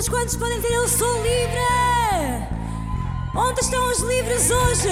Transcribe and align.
todos 0.00 0.08
quantos 0.08 0.36
podem 0.36 0.58
dizer 0.60 0.72
eu 0.72 0.88
sou 0.88 1.22
livre? 1.22 1.60
Onde 3.34 3.60
estão 3.60 3.90
os 3.90 3.98
livres 4.00 4.50
hoje? 4.50 4.88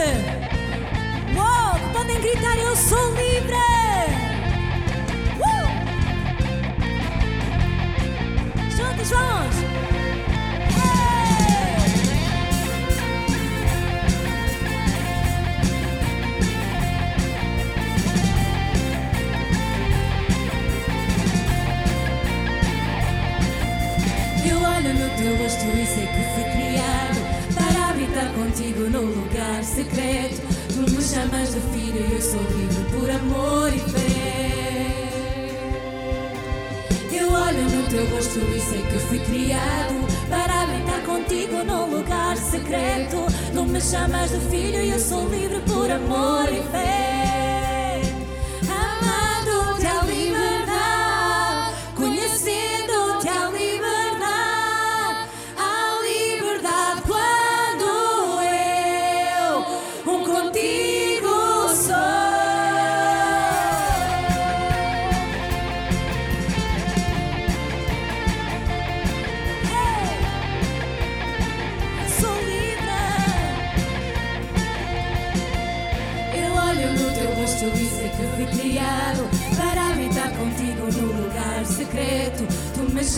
Uau, 1.34 1.78
podem 1.94 2.20
gritar 2.20 2.58
eu 2.58 2.76
sou 2.76 3.14
livre! 3.14 3.54
Uh! 5.40 5.68
Juntos 8.76 9.10
vamos! 9.10 9.67
teu 25.16 25.36
gosto 25.38 25.64
e 25.64 25.86
sei 25.86 26.06
que 26.06 26.22
fui 26.34 26.44
criado 26.52 27.20
para 27.54 27.88
habitar 27.90 28.32
contigo 28.34 28.90
no 28.90 29.02
lugar 29.02 29.64
secreto. 29.64 30.42
Tu 30.68 30.80
me 30.90 31.02
chamas 31.02 31.54
de 31.54 31.60
filho 31.72 32.00
e 32.00 32.14
eu 32.14 32.20
sou 32.20 32.40
livre 32.40 32.84
por 32.92 33.10
amor 33.10 33.72
e 33.72 33.78
fé. 33.78 34.28
Eu 37.12 37.32
olho 37.32 37.62
no 37.62 37.88
teu 37.88 38.06
rosto 38.14 38.38
e 38.38 38.60
sei 38.60 38.82
que 38.82 38.98
fui 38.98 39.18
criado 39.20 40.06
para 40.28 40.62
habitar 40.62 41.02
contigo 41.02 41.64
num 41.64 41.96
lugar 41.96 42.36
secreto. 42.36 43.16
Tu 43.52 43.64
me 43.64 43.80
chamas 43.80 44.30
de 44.30 44.38
filho 44.50 44.82
e 44.82 44.90
eu 44.90 45.00
sou 45.00 45.28
livre 45.28 45.60
por 45.62 45.90
amor 45.90 46.48
e 46.52 46.62
fé. 46.70 47.17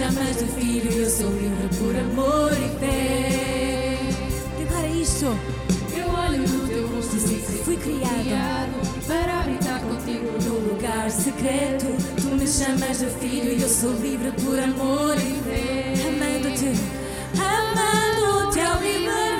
chamas 0.00 0.38
de 0.38 0.46
filho 0.46 0.90
eu 0.92 1.10
sou 1.10 1.30
livre 1.30 1.68
por 1.76 1.94
amor 1.94 2.52
e 2.52 2.78
fé. 2.80 3.98
Declara 4.58 4.88
isso. 4.88 5.26
Eu 5.94 6.08
olho 6.08 6.38
no 6.38 6.68
teu 6.68 6.88
rosto 6.88 7.16
e 7.16 7.20
sei 7.20 7.36
que 7.36 7.64
fui 7.64 7.76
criado, 7.76 8.24
criado 8.24 9.04
para 9.06 9.40
habitar 9.40 9.80
contigo 9.82 10.30
no 10.42 10.72
lugar 10.72 11.10
secreto. 11.10 11.84
Tu 12.16 12.34
me 12.34 12.48
chamas 12.48 13.00
de 13.00 13.10
filho 13.18 13.52
e 13.52 13.60
eu 13.60 13.68
sou 13.68 13.92
livre 13.96 14.32
por 14.42 14.58
amor 14.58 15.16
e 15.18 15.34
fé. 15.44 15.92
Amando-te, 16.08 16.72
amando-te 17.36 18.60
ao 18.60 18.78
viver. 18.78 19.39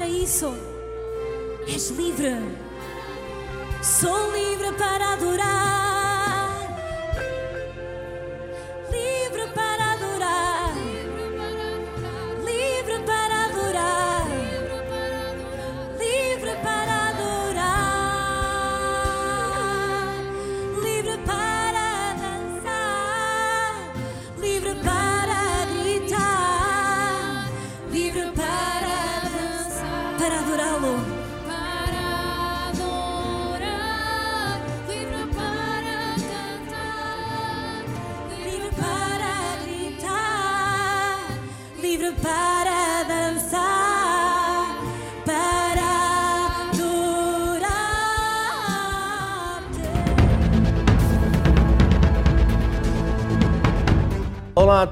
para 0.00 0.08
isso. 0.08 0.56
És 1.68 1.90
livre, 1.90 2.32
sou 3.82 4.32
livre 4.32 4.72
para 4.78 5.12
adorar. 5.12 5.69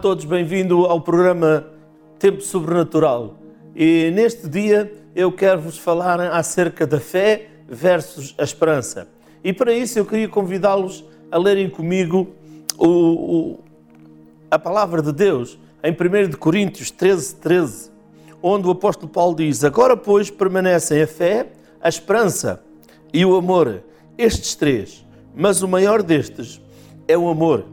Todos, 0.00 0.24
bem-vindo 0.24 0.84
ao 0.86 1.00
programa 1.00 1.66
Tempo 2.18 2.40
Sobrenatural. 2.40 3.36
E 3.74 4.10
neste 4.14 4.48
dia 4.48 4.92
eu 5.14 5.32
quero 5.32 5.60
vos 5.60 5.78
falar 5.78 6.20
acerca 6.20 6.86
da 6.86 7.00
fé 7.00 7.48
versus 7.68 8.34
a 8.38 8.42
esperança. 8.44 9.08
E 9.42 9.52
para 9.52 9.72
isso 9.72 9.98
eu 9.98 10.04
queria 10.04 10.28
convidá-los 10.28 11.04
a 11.30 11.38
lerem 11.38 11.68
comigo 11.68 12.28
o, 12.76 12.86
o- 12.88 13.58
a 14.50 14.58
palavra 14.58 15.02
de 15.02 15.12
Deus 15.12 15.58
em 15.82 15.92
1 15.92 16.28
de 16.30 16.36
Coríntios 16.36 16.90
13, 16.90 17.34
13, 17.36 17.90
onde 18.42 18.66
o 18.66 18.70
apóstolo 18.70 19.08
Paulo 19.10 19.34
diz: 19.36 19.62
Agora, 19.64 19.96
pois, 19.96 20.30
permanecem 20.30 21.02
a 21.02 21.06
fé, 21.06 21.48
a 21.80 21.88
esperança 21.88 22.62
e 23.12 23.24
o 23.24 23.36
amor, 23.36 23.82
estes 24.16 24.54
três, 24.54 25.04
mas 25.34 25.62
o 25.62 25.68
maior 25.68 26.02
destes 26.02 26.60
é 27.06 27.16
o 27.16 27.28
amor. 27.28 27.64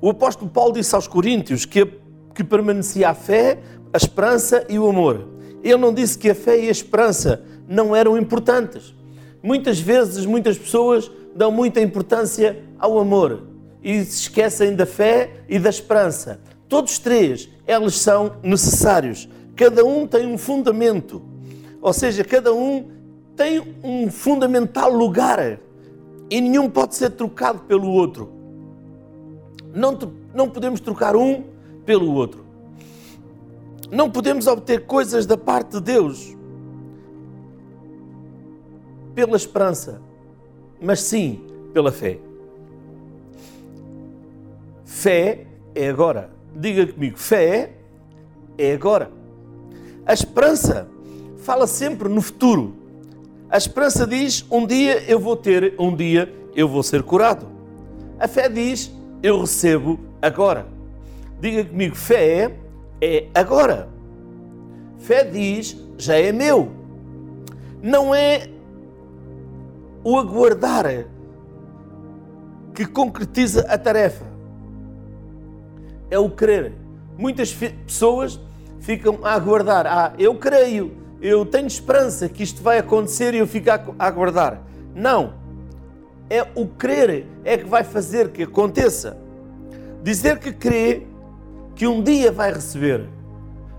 O 0.00 0.10
apóstolo 0.10 0.50
Paulo 0.50 0.72
disse 0.72 0.94
aos 0.94 1.06
Coríntios 1.06 1.66
que, 1.66 1.86
que 2.34 2.42
permanecia 2.42 3.10
a 3.10 3.14
fé, 3.14 3.58
a 3.92 3.96
esperança 3.96 4.64
e 4.68 4.78
o 4.78 4.88
amor. 4.88 5.28
Ele 5.62 5.76
não 5.76 5.92
disse 5.92 6.16
que 6.16 6.30
a 6.30 6.34
fé 6.34 6.58
e 6.58 6.68
a 6.68 6.70
esperança 6.70 7.44
não 7.68 7.94
eram 7.94 8.16
importantes. 8.16 8.94
Muitas 9.42 9.78
vezes, 9.78 10.24
muitas 10.24 10.56
pessoas 10.56 11.10
dão 11.34 11.52
muita 11.52 11.80
importância 11.80 12.62
ao 12.78 12.98
amor 12.98 13.42
e 13.82 14.02
se 14.04 14.22
esquecem 14.22 14.74
da 14.74 14.86
fé 14.86 15.42
e 15.48 15.58
da 15.58 15.68
esperança. 15.68 16.40
Todos 16.68 16.98
três, 16.98 17.48
eles 17.66 17.96
são 17.96 18.36
necessários. 18.42 19.28
Cada 19.54 19.84
um 19.84 20.06
tem 20.06 20.26
um 20.26 20.38
fundamento, 20.38 21.22
ou 21.82 21.92
seja, 21.92 22.24
cada 22.24 22.54
um 22.54 22.88
tem 23.36 23.62
um 23.82 24.10
fundamental 24.10 24.90
lugar 24.90 25.58
e 26.30 26.40
nenhum 26.40 26.70
pode 26.70 26.94
ser 26.94 27.10
trocado 27.10 27.60
pelo 27.60 27.90
outro. 27.90 28.39
Não, 29.74 29.98
não 30.34 30.48
podemos 30.48 30.80
trocar 30.80 31.16
um 31.16 31.44
pelo 31.84 32.12
outro. 32.14 32.44
Não 33.90 34.10
podemos 34.10 34.46
obter 34.46 34.86
coisas 34.86 35.26
da 35.26 35.36
parte 35.36 35.72
de 35.72 35.80
Deus 35.80 36.36
pela 39.14 39.36
esperança, 39.36 40.00
mas 40.80 41.00
sim 41.00 41.44
pela 41.72 41.90
fé. 41.90 42.18
Fé 44.84 45.46
é 45.74 45.88
agora. 45.88 46.30
Diga 46.54 46.86
comigo, 46.86 47.18
fé 47.18 47.72
é 48.56 48.72
agora. 48.72 49.10
A 50.06 50.12
esperança 50.12 50.88
fala 51.38 51.66
sempre 51.66 52.08
no 52.08 52.20
futuro. 52.20 52.74
A 53.48 53.56
esperança 53.56 54.06
diz: 54.06 54.44
um 54.50 54.66
dia 54.66 55.02
eu 55.10 55.18
vou 55.18 55.36
ter, 55.36 55.74
um 55.78 55.94
dia 55.94 56.32
eu 56.54 56.68
vou 56.68 56.82
ser 56.82 57.02
curado. 57.02 57.46
A 58.18 58.28
fé 58.28 58.48
diz: 58.48 58.90
eu 59.22 59.40
recebo 59.40 59.98
agora. 60.20 60.66
Diga 61.40 61.64
comigo, 61.64 61.94
fé 61.94 62.56
é 63.00 63.26
agora. 63.34 63.88
Fé 64.98 65.24
diz: 65.24 65.76
já 65.96 66.16
é 66.16 66.32
meu. 66.32 66.70
Não 67.82 68.14
é 68.14 68.48
o 70.04 70.18
aguardar 70.18 71.06
que 72.74 72.86
concretiza 72.86 73.66
a 73.68 73.78
tarefa. 73.78 74.24
É 76.10 76.18
o 76.18 76.30
crer. 76.30 76.72
Muitas 77.16 77.52
pessoas 77.52 78.40
ficam 78.80 79.18
a 79.22 79.34
aguardar. 79.34 79.86
Ah, 79.86 80.12
eu 80.18 80.34
creio, 80.36 80.92
eu 81.20 81.44
tenho 81.44 81.66
esperança 81.66 82.28
que 82.28 82.42
isto 82.42 82.62
vai 82.62 82.78
acontecer 82.78 83.34
e 83.34 83.38
eu 83.38 83.46
fico 83.46 83.70
a 83.70 84.06
aguardar. 84.06 84.62
Não. 84.94 85.39
É 86.30 86.46
o 86.54 86.64
crer 86.64 87.26
é 87.44 87.58
que 87.58 87.64
vai 87.64 87.82
fazer 87.82 88.30
que 88.30 88.44
aconteça. 88.44 89.18
Dizer 90.00 90.38
que 90.38 90.52
crê 90.52 91.02
que 91.74 91.88
um 91.88 92.00
dia 92.00 92.30
vai 92.30 92.52
receber. 92.52 93.04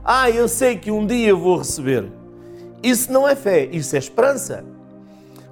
Ah, 0.04 0.30
eu 0.30 0.50
sei 0.50 0.78
que 0.78 0.92
um 0.92 1.08
dia 1.08 1.34
vou 1.34 1.58
receber. 1.58 2.12
Isso 2.84 3.12
não 3.12 3.26
é 3.28 3.36
fé, 3.36 3.66
isso 3.72 3.96
é 3.96 4.00
esperança. 4.00 4.66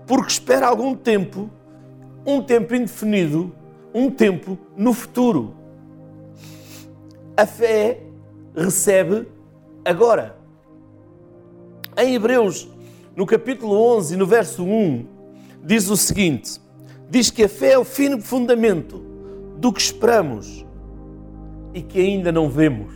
Porque 0.06 0.32
espera 0.32 0.68
algum 0.68 0.94
tempo, 0.94 1.50
um 2.26 2.42
tempo 2.42 2.76
indefinido, 2.76 3.56
um 3.94 4.10
tempo 4.10 4.58
no 4.76 4.94
futuro. 4.94 5.56
A 7.38 7.46
fé 7.46 8.02
recebe 8.56 9.26
agora. 9.86 10.36
Em 11.96 12.16
Hebreus, 12.16 12.68
no 13.16 13.26
capítulo 13.26 13.80
11, 13.98 14.18
no 14.18 14.26
verso 14.26 14.64
1, 14.64 15.06
diz 15.64 15.90
o 15.90 15.96
seguinte: 15.96 16.60
diz 17.10 17.32
que 17.32 17.44
a 17.44 17.50
fé 17.50 17.72
é 17.72 17.78
o 17.78 17.84
fino 17.84 18.22
fundamento 18.22 19.04
do 19.58 19.74
que 19.74 19.82
esperamos 19.82 20.66
e 21.74 21.82
que 21.82 22.00
ainda 22.00 22.32
não 22.32 22.50
vemos. 22.50 22.94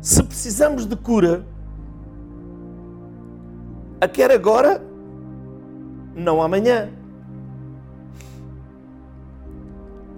Se 0.00 0.22
precisamos 0.22 0.86
de 0.86 0.96
cura, 0.96 1.44
a 4.00 4.08
quer 4.08 4.30
agora, 4.30 4.82
não 6.14 6.40
amanhã. 6.40 6.90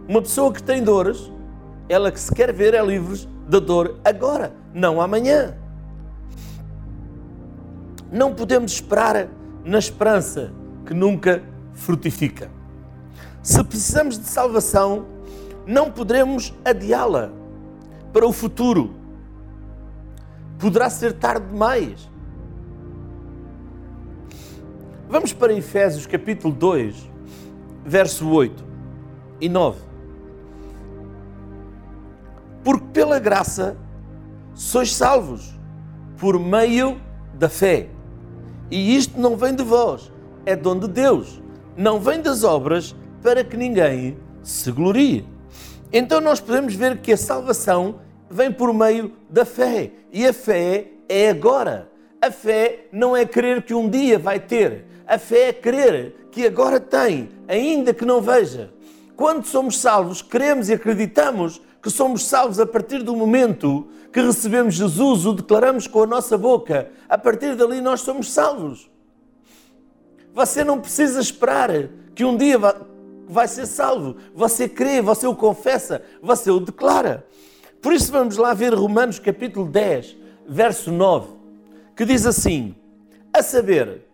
Uma 0.07 0.23
pessoa 0.23 0.53
que 0.53 0.63
tem 0.63 0.83
dores, 0.83 1.31
ela 1.89 2.13
que 2.13 2.21
se 2.21 2.33
quer 2.35 2.53
ver 2.53 2.75
é 2.75 2.85
livre 2.85 3.27
da 3.49 3.59
dor 3.59 3.99
agora, 4.05 4.53
não 4.73 5.01
amanhã. 5.01 5.57
Não 8.13 8.35
podemos 8.35 8.73
esperar 8.73 9.29
na 9.65 9.79
esperança 9.79 10.53
que 10.85 10.93
nunca 10.93 11.43
frutifica. 11.81 12.51
Se 13.43 13.63
precisamos 13.65 14.19
de 14.19 14.27
salvação, 14.27 15.07
não 15.67 15.91
poderemos 15.91 16.55
adiá-la 16.65 17.33
para 18.13 18.27
o 18.27 18.33
futuro. 18.33 18.95
Poderá 20.59 20.91
ser 20.91 21.15
tarde 21.15 21.47
demais. 21.47 22.09
Vamos 25.09 25.33
para 25.33 25.53
Efésios 25.53 26.07
capítulo 26.07 26.55
2, 26.55 27.11
verso 27.85 28.29
8 28.29 28.63
e 29.41 29.49
9. 29.49 29.81
Porque 32.63 32.87
pela 32.93 33.19
graça 33.19 33.77
sois 34.55 34.95
salvos 34.95 35.59
por 36.19 36.39
meio 36.39 37.01
da 37.35 37.49
fé. 37.49 37.89
E 38.71 38.95
isto 38.95 39.19
não 39.19 39.37
vem 39.37 39.55
de 39.55 39.65
vós, 39.65 40.13
é 40.45 40.55
dom 40.55 40.79
de 40.79 40.87
Deus. 40.87 41.40
Não 41.77 42.01
vem 42.01 42.21
das 42.21 42.45
obras 42.45 42.95
para 43.23 43.45
que 43.45 43.57
ninguém 43.57 44.17
se 44.43 44.71
glorie. 44.71 45.27
Então 45.93 46.21
nós 46.21 46.41
podemos 46.41 46.75
ver 46.75 46.99
que 46.99 47.13
a 47.13 47.17
salvação 47.17 48.01
vem 48.31 48.51
por 48.51 48.73
meio 48.73 49.13
da 49.29 49.45
fé. 49.45 49.91
E 50.13 50.27
a 50.27 50.33
fé 50.33 50.89
é 51.09 51.31
agora. 51.31 51.91
A 52.21 52.31
fé 52.31 52.87
não 52.93 53.17
é 53.17 53.25
crer 53.25 53.63
que 53.63 53.75
um 53.75 53.89
dia 53.89 54.19
vai 54.19 54.39
ter. 54.39 54.87
A 55.07 55.19
fé 55.19 55.49
é 55.49 55.53
crer 55.53 56.29
que 56.31 56.47
agora 56.47 56.79
tem, 56.79 57.31
ainda 57.49 57.93
que 57.93 58.05
não 58.05 58.21
veja. 58.21 58.73
Quando 59.17 59.45
somos 59.47 59.79
salvos, 59.79 60.23
cremos 60.23 60.69
e 60.69 60.75
acreditamos 60.75 61.61
que 61.83 61.91
somos 61.91 62.27
salvos 62.27 62.61
a 62.61 62.67
partir 62.67 63.03
do 63.03 63.17
momento 63.17 63.89
que 64.13 64.21
recebemos 64.21 64.75
Jesus, 64.75 65.25
o 65.25 65.33
declaramos 65.33 65.87
com 65.87 66.03
a 66.03 66.07
nossa 66.07 66.37
boca. 66.37 66.91
A 67.09 67.17
partir 67.17 67.55
dali 67.55 67.81
nós 67.81 68.01
somos 68.01 68.31
salvos. 68.31 68.90
Você 70.41 70.65
não 70.65 70.81
precisa 70.81 71.21
esperar 71.21 71.69
que 72.15 72.25
um 72.25 72.35
dia 72.35 72.59
vai, 73.29 73.47
ser 73.47 73.67
salvo. 73.67 74.17
Você 74.35 74.67
crê, 74.67 75.03
você 75.03 75.27
o 75.27 75.37
confessa, 75.37 76.03
você 76.23 76.51
o 76.51 76.59
declara. 76.59 77.27
Por 77.83 77.93
isso 77.93 78.11
vamos 78.11 78.39
lá 78.39 78.55
ver 78.55 78.73
Romanos 78.73 79.19
capítulo 79.19 79.67
10, 79.67 80.17
verso 80.49 80.91
9, 80.91 81.29
que 81.95 82.07
diz 82.07 82.25
assim: 82.25 82.75
A 83.31 83.43
saber, 83.43 84.07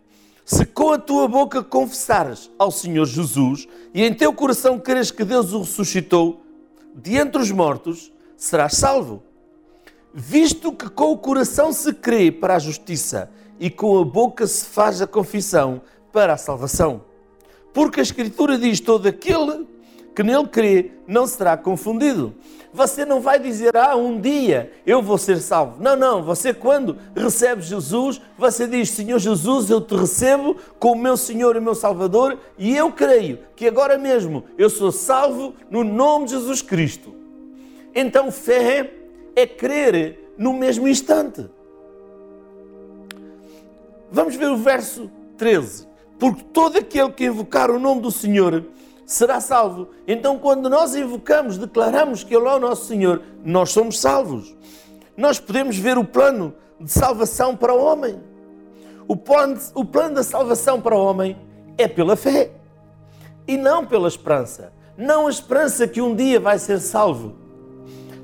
Se 0.43 0.65
com 0.65 0.91
a 0.91 0.97
tua 0.97 1.29
boca 1.29 1.63
confessares 1.63 2.51
ao 2.59 2.71
Senhor 2.71 3.05
Jesus 3.05 3.65
e 3.93 4.03
em 4.03 4.13
teu 4.13 4.33
coração 4.33 4.77
creres 4.77 5.11
que 5.11 5.23
Deus 5.23 5.53
o 5.53 5.59
ressuscitou 5.59 6.41
de 6.93 7.15
entre 7.15 7.41
os 7.41 7.51
mortos, 7.51 8.11
serás 8.35 8.73
salvo. 8.73 9.23
Visto 10.13 10.73
que 10.73 10.89
com 10.89 11.13
o 11.13 11.17
coração 11.17 11.71
se 11.71 11.93
crê 11.93 12.33
para 12.33 12.57
a 12.57 12.59
justiça 12.59 13.31
e 13.57 13.69
com 13.69 13.97
a 13.97 14.03
boca 14.03 14.45
se 14.45 14.65
faz 14.65 15.01
a 15.01 15.07
confissão 15.07 15.81
para 16.17 16.33
a 16.33 16.37
salvação. 16.37 17.01
Porque 17.71 17.99
a 17.99 18.03
Escritura 18.03 18.57
diz: 18.57 18.79
todo 18.79 19.07
aquele 19.07 19.67
que 20.15 20.23
nele 20.23 20.47
crê 20.47 20.93
não 21.05 21.27
será 21.27 21.55
confundido. 21.55 22.33
Você 22.73 23.05
não 23.05 23.21
vai 23.21 23.37
dizer, 23.37 23.77
ah, 23.77 23.95
um 23.95 24.19
dia 24.19 24.71
eu 24.83 24.99
vou 24.99 25.19
ser 25.19 25.37
salvo. 25.37 25.79
Não, 25.79 25.95
não. 25.95 26.23
Você, 26.23 26.55
quando 26.55 26.97
recebe 27.15 27.61
Jesus, 27.61 28.19
você 28.35 28.65
diz, 28.65 28.89
Senhor 28.89 29.19
Jesus, 29.19 29.69
eu 29.69 29.79
te 29.79 29.95
recebo 29.95 30.57
como 30.79 31.03
meu 31.03 31.15
Senhor 31.15 31.55
e 31.55 31.59
meu 31.59 31.75
Salvador 31.75 32.39
e 32.57 32.75
eu 32.75 32.91
creio 32.91 33.37
que 33.55 33.67
agora 33.67 33.95
mesmo 33.95 34.43
eu 34.57 34.71
sou 34.71 34.91
salvo 34.91 35.53
no 35.69 35.83
nome 35.83 36.25
de 36.25 36.31
Jesus 36.31 36.63
Cristo. 36.63 37.13
Então, 37.93 38.31
fé 38.31 38.91
é 39.35 39.45
crer 39.45 40.33
no 40.35 40.51
mesmo 40.51 40.87
instante. 40.87 41.47
Vamos 44.11 44.35
ver 44.35 44.49
o 44.49 44.57
verso 44.57 45.11
13. 45.37 45.87
Porque 46.19 46.43
todo 46.43 46.77
aquele 46.77 47.11
que 47.11 47.25
invocar 47.25 47.69
o 47.69 47.79
nome 47.79 48.01
do 48.01 48.11
Senhor 48.11 48.65
será 49.05 49.39
salvo. 49.39 49.89
Então, 50.07 50.37
quando 50.37 50.69
nós 50.69 50.95
invocamos, 50.95 51.57
declaramos 51.57 52.23
que 52.23 52.35
Ele 52.35 52.47
é 52.47 52.55
o 52.55 52.59
nosso 52.59 52.85
Senhor, 52.85 53.21
nós 53.43 53.69
somos 53.71 53.99
salvos. 53.99 54.55
Nós 55.15 55.39
podemos 55.39 55.77
ver 55.77 55.97
o 55.97 56.03
plano 56.03 56.53
de 56.79 56.91
salvação 56.91 57.55
para 57.55 57.73
o 57.73 57.81
homem. 57.83 58.19
O 59.07 59.15
plano, 59.15 59.59
o 59.73 59.85
plano 59.85 60.15
da 60.15 60.23
salvação 60.23 60.81
para 60.81 60.95
o 60.95 61.03
homem 61.03 61.37
é 61.77 61.87
pela 61.87 62.15
fé 62.15 62.51
e 63.47 63.57
não 63.57 63.85
pela 63.85 64.07
esperança. 64.07 64.73
Não 64.97 65.27
a 65.27 65.29
esperança 65.29 65.87
que 65.87 66.01
um 66.01 66.15
dia 66.15 66.39
vai 66.39 66.59
ser 66.59 66.79
salvo. 66.79 67.35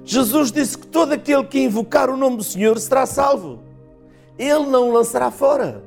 Jesus 0.03 0.51
disse 0.51 0.77
que 0.77 0.87
todo 0.87 1.13
aquele 1.13 1.45
que 1.45 1.59
invocar 1.59 2.09
o 2.09 2.17
nome 2.17 2.37
do 2.37 2.43
Senhor 2.43 2.77
será 2.79 3.05
salvo. 3.05 3.59
Ele 4.37 4.65
não 4.65 4.89
o 4.89 4.91
lançará 4.91 5.31
fora. 5.31 5.83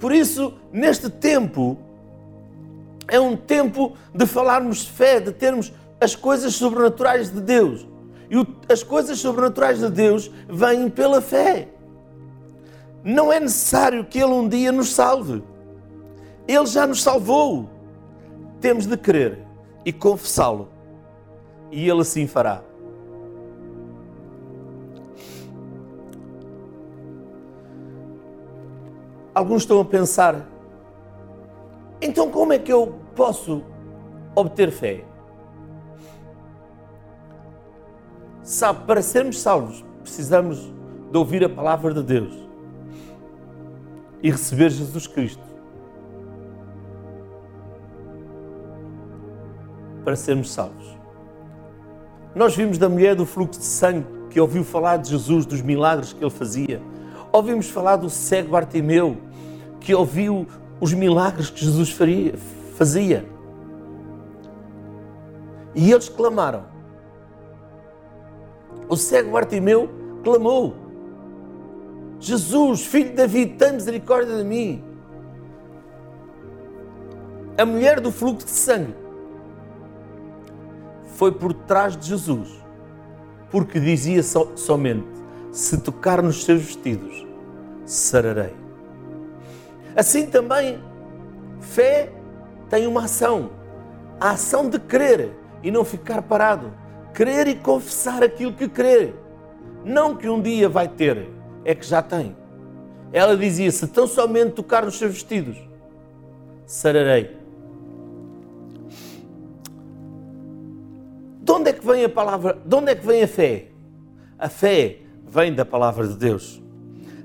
Por 0.00 0.12
isso, 0.12 0.54
neste 0.72 1.10
tempo, 1.10 1.76
é 3.06 3.20
um 3.20 3.36
tempo 3.36 3.92
de 4.14 4.26
falarmos 4.26 4.84
fé, 4.84 5.20
de 5.20 5.30
termos 5.30 5.72
as 6.00 6.16
coisas 6.16 6.54
sobrenaturais 6.54 7.30
de 7.30 7.40
Deus. 7.40 7.86
E 8.30 8.72
as 8.72 8.82
coisas 8.82 9.18
sobrenaturais 9.18 9.80
de 9.80 9.90
Deus 9.90 10.30
vêm 10.48 10.88
pela 10.88 11.20
fé. 11.20 11.68
Não 13.04 13.30
é 13.30 13.38
necessário 13.38 14.04
que 14.04 14.18
Ele 14.18 14.32
um 14.32 14.48
dia 14.48 14.72
nos 14.72 14.94
salve. 14.94 15.42
Ele 16.48 16.66
já 16.66 16.86
nos 16.86 17.02
salvou. 17.02 17.68
Temos 18.58 18.86
de 18.86 18.96
crer 18.96 19.44
e 19.84 19.92
confessá-lo. 19.92 20.68
E 21.70 21.88
Ele 21.88 22.00
assim 22.00 22.26
fará. 22.26 22.62
Alguns 29.34 29.62
estão 29.62 29.80
a 29.80 29.84
pensar, 29.84 30.46
então, 32.00 32.30
como 32.30 32.52
é 32.52 32.58
que 32.58 32.72
eu 32.72 32.98
posso 33.14 33.62
obter 34.34 34.70
fé? 34.70 35.04
Sabe, 38.42 38.84
para 38.86 39.02
sermos 39.02 39.40
salvos, 39.40 39.84
precisamos 40.02 40.72
de 41.10 41.18
ouvir 41.18 41.44
a 41.44 41.48
palavra 41.48 41.92
de 41.92 42.02
Deus 42.02 42.34
e 44.22 44.30
receber 44.30 44.70
Jesus 44.70 45.06
Cristo. 45.06 45.42
Para 50.04 50.16
sermos 50.16 50.50
salvos. 50.50 50.98
Nós 52.34 52.56
vimos 52.56 52.78
da 52.78 52.88
mulher 52.88 53.14
do 53.14 53.26
fluxo 53.26 53.60
de 53.60 53.66
sangue 53.66 54.06
que 54.30 54.40
ouviu 54.40 54.64
falar 54.64 54.96
de 54.96 55.10
Jesus, 55.10 55.44
dos 55.44 55.60
milagres 55.60 56.12
que 56.12 56.24
ele 56.24 56.30
fazia. 56.30 56.80
Ouvimos 57.32 57.68
falar 57.70 57.96
do 57.96 58.10
cego 58.10 58.50
Bartimeu, 58.50 59.16
que 59.78 59.94
ouviu 59.94 60.46
os 60.80 60.92
milagres 60.92 61.50
que 61.50 61.64
Jesus 61.64 61.90
faria, 61.90 62.34
fazia. 62.76 63.24
E 65.74 65.92
eles 65.92 66.08
clamaram. 66.08 66.64
O 68.88 68.96
cego 68.96 69.30
Bartimeu 69.30 69.88
clamou: 70.24 70.74
Jesus, 72.18 72.84
filho 72.84 73.10
de 73.10 73.16
Davi, 73.16 73.46
tem 73.46 73.74
misericórdia 73.74 74.36
de 74.36 74.44
mim. 74.44 74.84
A 77.56 77.64
mulher 77.64 78.00
do 78.00 78.10
fluxo 78.10 78.46
de 78.46 78.52
sangue 78.52 78.94
foi 81.14 81.30
por 81.30 81.52
trás 81.52 81.96
de 81.96 82.08
Jesus, 82.08 82.48
porque 83.50 83.78
dizia 83.78 84.22
so, 84.22 84.52
somente: 84.56 85.09
Se 85.52 85.78
tocar 85.78 86.22
nos 86.22 86.44
seus 86.44 86.62
vestidos, 86.62 87.26
sararei. 87.84 88.54
Assim 89.96 90.26
também, 90.26 90.80
fé 91.60 92.12
tem 92.68 92.86
uma 92.86 93.04
ação. 93.04 93.50
A 94.20 94.30
ação 94.30 94.68
de 94.68 94.78
crer 94.78 95.32
e 95.62 95.70
não 95.70 95.84
ficar 95.84 96.22
parado. 96.22 96.72
Crer 97.12 97.48
e 97.48 97.56
confessar 97.56 98.22
aquilo 98.22 98.52
que 98.52 98.68
crê. 98.68 99.12
Não 99.84 100.14
que 100.14 100.28
um 100.28 100.40
dia 100.40 100.68
vai 100.68 100.86
ter, 100.86 101.28
é 101.64 101.74
que 101.74 101.84
já 101.84 102.00
tem. 102.00 102.36
Ela 103.12 103.36
dizia: 103.36 103.70
Se 103.72 103.88
tão 103.88 104.06
somente 104.06 104.52
tocar 104.52 104.84
nos 104.84 104.98
seus 104.98 105.14
vestidos, 105.14 105.56
sararei. 106.64 107.36
De 111.42 111.52
onde 111.52 111.70
é 111.70 111.72
que 111.72 111.84
vem 111.84 112.04
a 112.04 112.08
palavra? 112.08 112.56
De 112.64 112.76
onde 112.76 112.92
é 112.92 112.94
que 112.94 113.04
vem 113.04 113.24
a 113.24 113.28
fé? 113.28 113.68
A 114.38 114.48
fé 114.48 115.00
vem 115.30 115.54
da 115.54 115.64
palavra 115.64 116.06
de 116.08 116.16
Deus. 116.16 116.60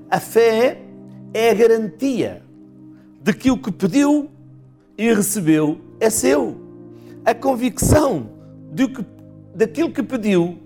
A 0.08 0.20
fé 0.20 0.80
é 1.34 1.50
a 1.50 1.54
garantia 1.54 2.42
de 3.20 3.32
que 3.32 3.50
o 3.50 3.58
que 3.58 3.72
pediu 3.72 4.30
e 4.96 5.12
recebeu 5.12 5.80
é 5.98 6.08
seu. 6.08 6.56
A 7.24 7.34
convicção 7.34 8.30
de 8.72 8.86
que, 8.86 9.04
daquilo 9.54 9.92
que 9.92 10.02
pediu 10.02 10.58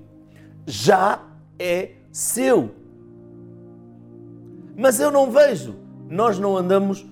já 0.67 1.23
é 1.59 1.93
seu. 2.13 2.71
Mas 4.77 5.01
eu 5.01 5.11
não 5.11 5.31
vejo. 5.31 5.75
Nós 6.09 6.39
não 6.39 6.57
andamos 6.57 7.07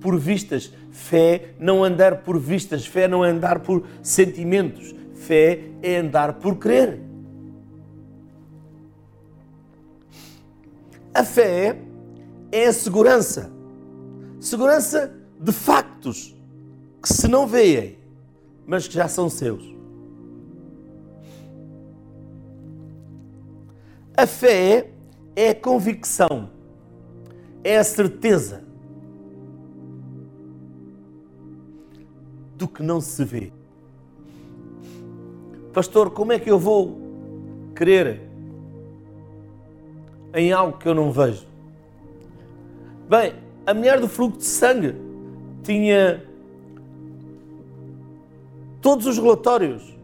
por 0.00 0.18
vistas. 0.18 0.72
Fé 0.90 1.50
não 1.60 1.84
andar 1.84 2.22
por 2.22 2.38
vistas. 2.38 2.84
Fé 2.84 3.06
não 3.06 3.24
é 3.24 3.30
andar 3.30 3.60
por 3.60 3.84
sentimentos. 4.02 4.94
Fé 5.14 5.60
é 5.82 5.98
andar 5.98 6.34
por 6.34 6.56
crer. 6.56 7.07
A 11.18 11.24
fé 11.24 11.76
é 12.52 12.66
a 12.66 12.72
segurança 12.72 13.50
Segurança 14.40 15.12
de 15.40 15.50
factos 15.50 16.36
que 17.02 17.12
se 17.12 17.26
não 17.26 17.44
veem, 17.44 17.98
mas 18.64 18.86
que 18.86 18.94
já 18.94 19.08
são 19.08 19.28
seus. 19.28 19.64
A 24.16 24.26
fé 24.28 24.92
é 25.34 25.50
a 25.50 25.54
convicção, 25.56 26.50
é 27.64 27.78
a 27.78 27.84
certeza 27.84 28.62
do 32.56 32.68
que 32.68 32.82
não 32.82 33.00
se 33.00 33.24
vê. 33.24 33.52
Pastor, 35.72 36.10
como 36.10 36.32
é 36.32 36.38
que 36.38 36.50
eu 36.50 36.60
vou 36.60 37.00
crer 37.74 38.27
em 40.34 40.52
algo 40.52 40.78
que 40.78 40.88
eu 40.88 40.94
não 40.94 41.10
vejo? 41.10 41.46
Bem, 43.08 43.34
a 43.66 43.72
mulher 43.72 44.00
do 44.00 44.08
fluxo 44.08 44.38
de 44.38 44.44
sangue 44.44 44.94
tinha 45.62 46.22
todos 48.80 49.06
os 49.06 49.18
relatórios. 49.18 49.96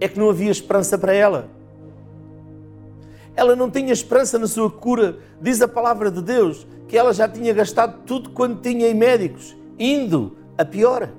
É 0.00 0.08
que 0.08 0.18
não 0.18 0.30
havia 0.30 0.50
esperança 0.50 0.96
para 0.96 1.12
ela. 1.12 1.48
Ela 3.34 3.54
não 3.56 3.70
tinha 3.70 3.92
esperança 3.92 4.38
na 4.38 4.46
sua 4.46 4.70
cura. 4.70 5.18
Diz 5.40 5.60
a 5.60 5.68
palavra 5.68 6.10
de 6.10 6.22
Deus 6.22 6.66
que 6.88 6.96
ela 6.96 7.12
já 7.12 7.28
tinha 7.28 7.52
gastado 7.52 8.02
tudo 8.06 8.30
quanto 8.30 8.62
tinha 8.62 8.88
em 8.88 8.94
médicos, 8.94 9.56
indo 9.78 10.36
a 10.56 10.64
pior. 10.64 11.10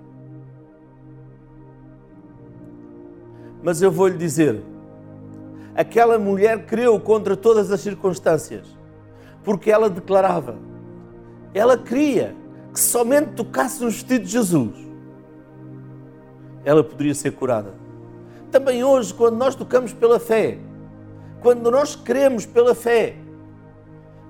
Mas 3.62 3.82
eu 3.82 3.92
vou 3.92 4.08
lhe 4.08 4.18
dizer: 4.18 4.62
aquela 5.80 6.20
mulher 6.20 6.66
creu 6.66 7.00
contra 7.00 7.38
todas 7.38 7.72
as 7.72 7.80
circunstâncias, 7.80 8.68
porque 9.46 9.72
ela 9.72 9.90
declarava: 9.90 10.58
ela 11.54 11.78
queria 11.78 12.36
que 12.74 12.80
somente 12.80 13.32
tocasse 13.32 13.82
no 13.82 13.90
vestido 13.90 14.26
de 14.26 14.30
Jesus, 14.30 14.76
ela 16.66 16.84
poderia 16.84 17.16
ser 17.16 17.32
curada. 17.32 17.74
Também 18.52 18.84
hoje, 18.84 19.14
quando 19.14 19.38
nós 19.38 19.56
tocamos 19.56 19.94
pela 19.94 20.20
fé, 20.20 20.58
quando 21.40 21.72
nós 21.72 21.96
cremos 21.96 22.46
pela 22.46 22.76
fé 22.76 23.16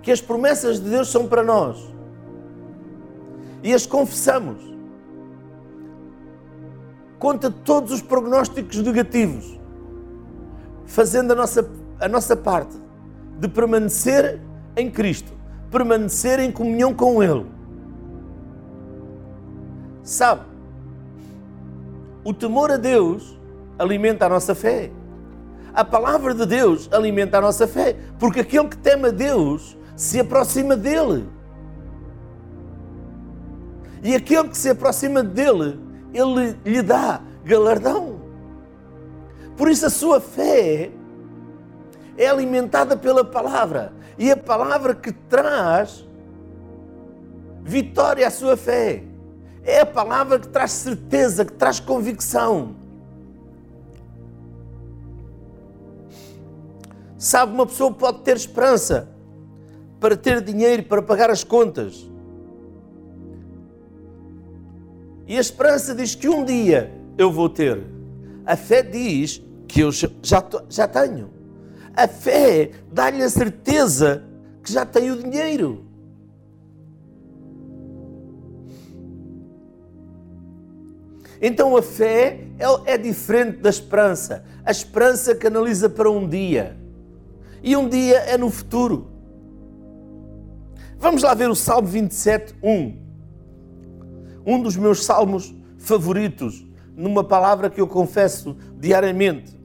que 0.03 0.12
as 0.12 0.22
promessas 0.22 0.79
de 0.79 0.88
Deus 0.88 1.10
são 1.10 1.27
para 1.27 1.44
nós, 1.44 1.84
e 3.63 3.74
as 3.74 3.88
confessamos, 3.88 4.62
contra 7.18 7.50
todos 7.50 7.91
os 7.91 8.03
prognósticos 8.03 8.77
negativos, 8.77 9.59
fazendo 10.89 11.31
a 11.31 11.36
nossa, 11.36 11.69
a 12.00 12.08
nossa 12.08 12.36
parte 12.36 12.75
de 13.39 13.48
permanecer 13.48 14.41
em 14.75 14.89
Cristo, 14.89 15.31
permanecer 15.72 16.39
em 16.39 16.51
comunhão 16.51 16.93
com 16.93 17.22
Ele. 17.22 17.46
Sabe, 20.01 20.41
o 22.24 22.34
temor 22.34 22.72
a 22.72 22.77
Deus 22.77 23.39
alimenta 23.77 24.25
a 24.25 24.29
nossa 24.29 24.55
fé. 24.55 24.91
A 25.74 25.86
palavra 25.86 26.34
de 26.34 26.46
Deus 26.48 26.89
alimenta 26.91 27.38
a 27.38 27.41
nossa 27.41 27.67
fé, 27.67 27.96
porque 28.17 28.39
aquele 28.39 28.67
que 28.67 28.77
teme 28.77 29.10
a 29.10 29.12
Deus 29.12 29.77
se 29.96 30.19
aproxima 30.19 30.75
dele. 30.75 31.29
E 34.01 34.15
aquele 34.15 34.50
que 34.50 34.58
se 34.58 34.69
aproxima 34.69 35.22
dele, 35.22 35.79
ele 36.12 36.58
lhe 36.65 36.81
dá 36.81 37.22
galardão. 37.46 38.18
Por 39.60 39.70
isso 39.70 39.86
a 39.86 39.89
sua 39.89 40.22
fé 40.22 40.89
é 42.18 42.28
alimentada 42.28 42.96
pela 42.96 43.25
palavra. 43.25 43.92
E 44.18 44.32
a 44.32 44.38
palavra 44.38 44.96
que 44.96 45.12
traz 45.12 46.08
vitória 47.62 48.25
à 48.25 48.32
sua 48.32 48.56
fé. 48.56 49.04
É 49.62 49.82
a 49.82 49.86
palavra 49.86 50.39
que 50.39 50.48
traz 50.48 50.72
certeza, 50.72 51.44
que 51.44 51.51
traz 51.51 51.78
convicção. 51.78 52.74
Sabe, 57.18 57.51
uma 57.51 57.66
pessoa 57.66 57.92
pode 57.92 58.20
ter 58.20 58.38
esperança 58.38 59.10
para 60.00 60.16
ter 60.16 60.42
dinheiro 60.42 60.84
para 60.84 61.01
pagar 61.01 61.30
as 61.30 61.44
contas. 61.44 62.10
E 65.28 65.36
a 65.36 65.42
esperança 65.42 65.94
diz 65.94 66.16
que 66.16 66.30
um 66.30 66.46
dia 66.46 66.94
eu 67.18 67.30
vou 67.30 67.50
ter. 67.50 67.84
A 68.46 68.56
fé 68.56 68.82
diz 68.82 69.49
que 69.69 69.81
eu 69.81 69.91
já, 69.91 70.43
já 70.67 70.88
tenho. 70.88 71.29
A 71.95 72.07
fé 72.07 72.71
dá-lhe 72.91 73.21
a 73.21 73.29
certeza 73.29 74.23
que 74.63 74.73
já 74.73 74.83
tem 74.83 75.11
o 75.11 75.21
dinheiro. 75.21 75.85
Então 81.41 81.77
a 81.77 81.81
fé 81.81 82.41
é, 82.57 82.93
é 82.93 82.97
diferente 82.97 83.59
da 83.59 83.69
esperança. 83.69 84.43
A 84.65 84.71
esperança 84.71 85.35
canaliza 85.35 85.88
para 85.88 86.09
um 86.09 86.27
dia. 86.27 86.75
E 87.61 87.77
um 87.77 87.88
dia 87.88 88.17
é 88.17 88.38
no 88.38 88.49
futuro. 88.49 89.07
Vamos 90.97 91.21
lá 91.21 91.33
ver 91.33 91.49
o 91.49 91.55
Salmo 91.55 91.88
27, 91.88 92.55
1. 92.61 92.97
Um 94.45 94.61
dos 94.61 94.75
meus 94.75 95.05
salmos 95.05 95.55
favoritos, 95.77 96.65
numa 96.95 97.23
palavra 97.23 97.69
que 97.69 97.79
eu 97.79 97.88
confesso 97.88 98.57
diariamente. 98.77 99.59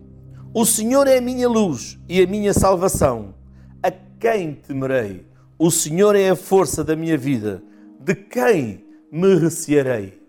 O 0.54 0.64
Senhor 0.64 1.08
é 1.08 1.18
a 1.18 1.20
minha 1.20 1.48
luz 1.48 1.98
e 2.08 2.22
a 2.22 2.26
minha 2.28 2.54
salvação. 2.54 3.34
A 3.82 3.90
quem 3.90 4.54
temerei? 4.54 5.26
O 5.58 5.68
Senhor 5.68 6.14
é 6.14 6.30
a 6.30 6.36
força 6.36 6.84
da 6.84 6.94
minha 6.94 7.18
vida. 7.18 7.60
De 7.98 8.14
quem 8.14 8.84
me 9.10 9.34
recearei? 9.34 10.22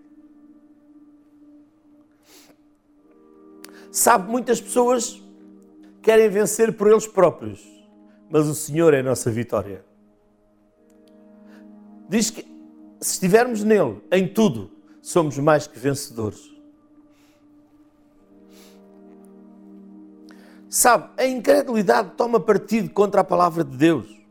Sabe, 3.92 4.32
muitas 4.32 4.60
pessoas 4.60 5.22
querem 6.02 6.28
vencer 6.28 6.74
por 6.74 6.88
eles 6.88 7.06
próprios, 7.06 7.64
mas 8.28 8.48
o 8.48 8.56
Senhor 8.56 8.96
é 8.96 9.02
a 9.02 9.04
nossa 9.04 9.30
vitória. 9.30 9.86
Diz 12.10 12.32
que 12.32 12.42
se 13.00 13.14
estivermos 13.14 13.64
nele, 13.64 14.02
em 14.12 14.28
tudo, 14.28 14.72
somos 15.04 15.38
mais 15.38 15.68
que 15.68 15.78
vencedores. 15.78 16.55
Sabe, 20.76 21.08
a 21.16 21.26
incredulidade 21.26 22.12
toma 22.18 22.38
partido 22.38 22.90
contra 22.90 23.22
a 23.22 23.24
palavra 23.24 23.64
de 23.64 23.78
Deus. 23.78 24.22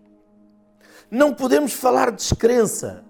Não 1.11 1.33
podemos 1.33 1.73
falar 1.73 2.11
de 2.11 2.19
descrença 2.19 3.03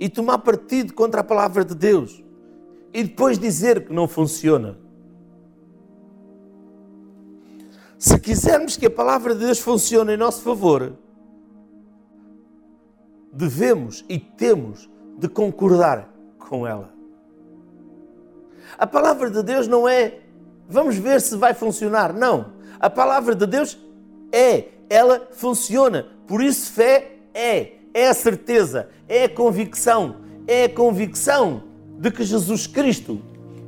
e 0.00 0.08
tomar 0.08 0.38
partido 0.38 0.92
contra 0.92 1.20
a 1.20 1.24
palavra 1.24 1.64
de 1.64 1.76
Deus 1.76 2.24
e 2.92 3.04
depois 3.04 3.38
dizer 3.38 3.86
que 3.86 3.92
não 3.92 4.08
funciona. 4.08 4.76
Se 7.96 8.18
quisermos 8.18 8.76
que 8.76 8.86
a 8.86 8.90
palavra 8.90 9.32
de 9.32 9.44
Deus 9.44 9.60
funcione 9.60 10.14
em 10.14 10.16
nosso 10.16 10.42
favor, 10.42 10.98
devemos 13.32 14.04
e 14.08 14.18
temos 14.18 14.90
de 15.16 15.28
concordar 15.28 16.12
com 16.36 16.66
ela. 16.66 16.92
A 18.76 18.88
palavra 18.88 19.30
de 19.30 19.40
Deus 19.44 19.68
não 19.68 19.88
é 19.88 20.26
vamos 20.68 20.96
ver 20.96 21.20
se 21.20 21.36
vai 21.36 21.54
funcionar. 21.54 22.12
Não. 22.12 22.55
A 22.86 22.90
palavra 22.90 23.34
de 23.34 23.44
Deus 23.48 23.76
é, 24.30 24.66
ela 24.88 25.26
funciona. 25.32 26.06
Por 26.24 26.40
isso, 26.40 26.70
fé 26.70 27.16
é, 27.34 27.72
é 27.92 28.06
a 28.06 28.14
certeza, 28.14 28.88
é 29.08 29.24
a 29.24 29.28
convicção, 29.28 30.18
é 30.46 30.66
a 30.66 30.68
convicção 30.68 31.64
de 31.98 32.12
que 32.12 32.22
Jesus 32.22 32.68
Cristo 32.68 33.20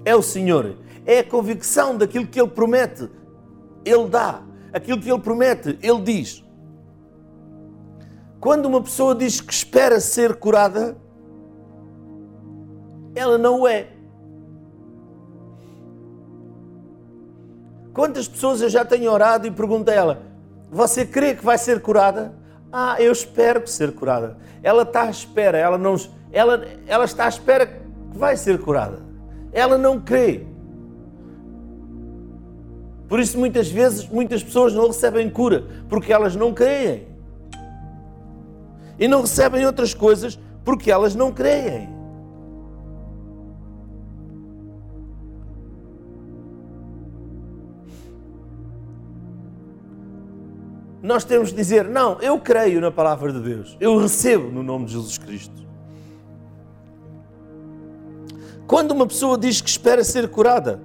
é 0.04 0.14
o 0.14 0.22
Senhor, 0.22 0.76
é 1.04 1.18
a 1.18 1.24
convicção 1.24 1.96
daquilo 1.96 2.28
que 2.28 2.40
Ele 2.40 2.48
promete, 2.48 3.10
Ele 3.84 4.06
dá, 4.06 4.40
aquilo 4.72 5.00
que 5.00 5.10
Ele 5.10 5.20
promete, 5.20 5.76
Ele 5.82 6.00
diz. 6.00 6.44
Quando 8.38 8.66
uma 8.66 8.80
pessoa 8.80 9.16
diz 9.16 9.40
que 9.40 9.52
espera 9.52 9.98
ser 9.98 10.36
curada, 10.36 10.96
ela 13.16 13.36
não 13.36 13.62
o 13.62 13.66
é. 13.66 13.88
Quantas 17.92 18.28
pessoas 18.28 18.60
eu 18.60 18.68
já 18.68 18.84
tenho 18.84 19.10
orado 19.10 19.46
e 19.46 19.50
pergunto 19.50 19.90
a 19.90 19.94
ela: 19.94 20.22
Você 20.70 21.04
crê 21.04 21.34
que 21.34 21.44
vai 21.44 21.58
ser 21.58 21.80
curada? 21.80 22.34
Ah, 22.72 22.96
eu 22.98 23.10
espero 23.12 23.62
que 23.62 23.70
ser 23.70 23.92
curada. 23.92 24.36
Ela 24.62 24.82
está 24.82 25.02
à 25.02 25.10
espera, 25.10 25.56
ela, 25.56 25.78
não, 25.78 25.96
ela, 26.30 26.64
ela 26.86 27.04
está 27.04 27.24
à 27.24 27.28
espera 27.28 27.66
que 27.66 28.18
vai 28.18 28.36
ser 28.36 28.60
curada. 28.60 29.00
Ela 29.52 29.78
não 29.78 30.00
crê. 30.00 30.46
Por 33.08 33.18
isso, 33.18 33.38
muitas 33.38 33.70
vezes, 33.70 34.06
muitas 34.06 34.42
pessoas 34.42 34.74
não 34.74 34.88
recebem 34.88 35.30
cura 35.30 35.64
porque 35.88 36.12
elas 36.12 36.36
não 36.36 36.52
creem. 36.52 37.08
E 38.98 39.08
não 39.08 39.22
recebem 39.22 39.64
outras 39.64 39.94
coisas 39.94 40.38
porque 40.62 40.90
elas 40.90 41.14
não 41.14 41.32
creem. 41.32 41.97
Nós 51.08 51.24
temos 51.24 51.48
de 51.48 51.56
dizer: 51.56 51.88
não, 51.88 52.20
eu 52.20 52.38
creio 52.38 52.82
na 52.82 52.90
palavra 52.90 53.32
de 53.32 53.40
Deus, 53.40 53.76
eu 53.80 53.96
recebo 53.96 54.50
no 54.50 54.62
nome 54.62 54.84
de 54.84 54.92
Jesus 54.92 55.16
Cristo. 55.16 55.66
Quando 58.66 58.92
uma 58.92 59.06
pessoa 59.06 59.38
diz 59.38 59.62
que 59.62 59.70
espera 59.70 60.04
ser 60.04 60.28
curada, 60.28 60.82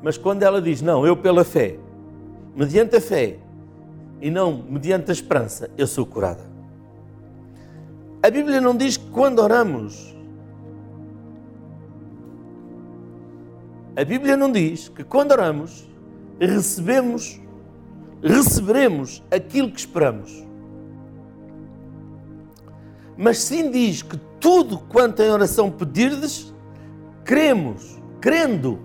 mas 0.00 0.16
quando 0.16 0.44
ela 0.44 0.62
diz: 0.62 0.80
não, 0.80 1.04
eu 1.04 1.16
pela 1.16 1.44
fé, 1.44 1.80
mediante 2.54 2.94
a 2.94 3.00
fé 3.00 3.38
e 4.20 4.30
não 4.30 4.62
mediante 4.68 5.10
a 5.10 5.12
esperança, 5.12 5.68
eu 5.76 5.88
sou 5.88 6.06
curada. 6.06 6.44
A 8.22 8.30
Bíblia 8.30 8.60
não 8.60 8.76
diz 8.76 8.96
que 8.96 9.10
quando 9.10 9.40
oramos, 9.40 10.14
a 13.96 14.04
Bíblia 14.04 14.36
não 14.36 14.52
diz 14.52 14.88
que 14.88 15.02
quando 15.02 15.32
oramos 15.32 15.95
recebemos, 16.40 17.40
receberemos 18.22 19.22
aquilo 19.30 19.70
que 19.70 19.78
esperamos. 19.78 20.44
Mas 23.16 23.38
sim 23.38 23.70
diz 23.70 24.02
que 24.02 24.18
tudo 24.38 24.78
quanto 24.78 25.22
em 25.22 25.30
oração 25.30 25.70
pedirdes, 25.70 26.52
cremos, 27.24 27.96
crendo 28.20 28.78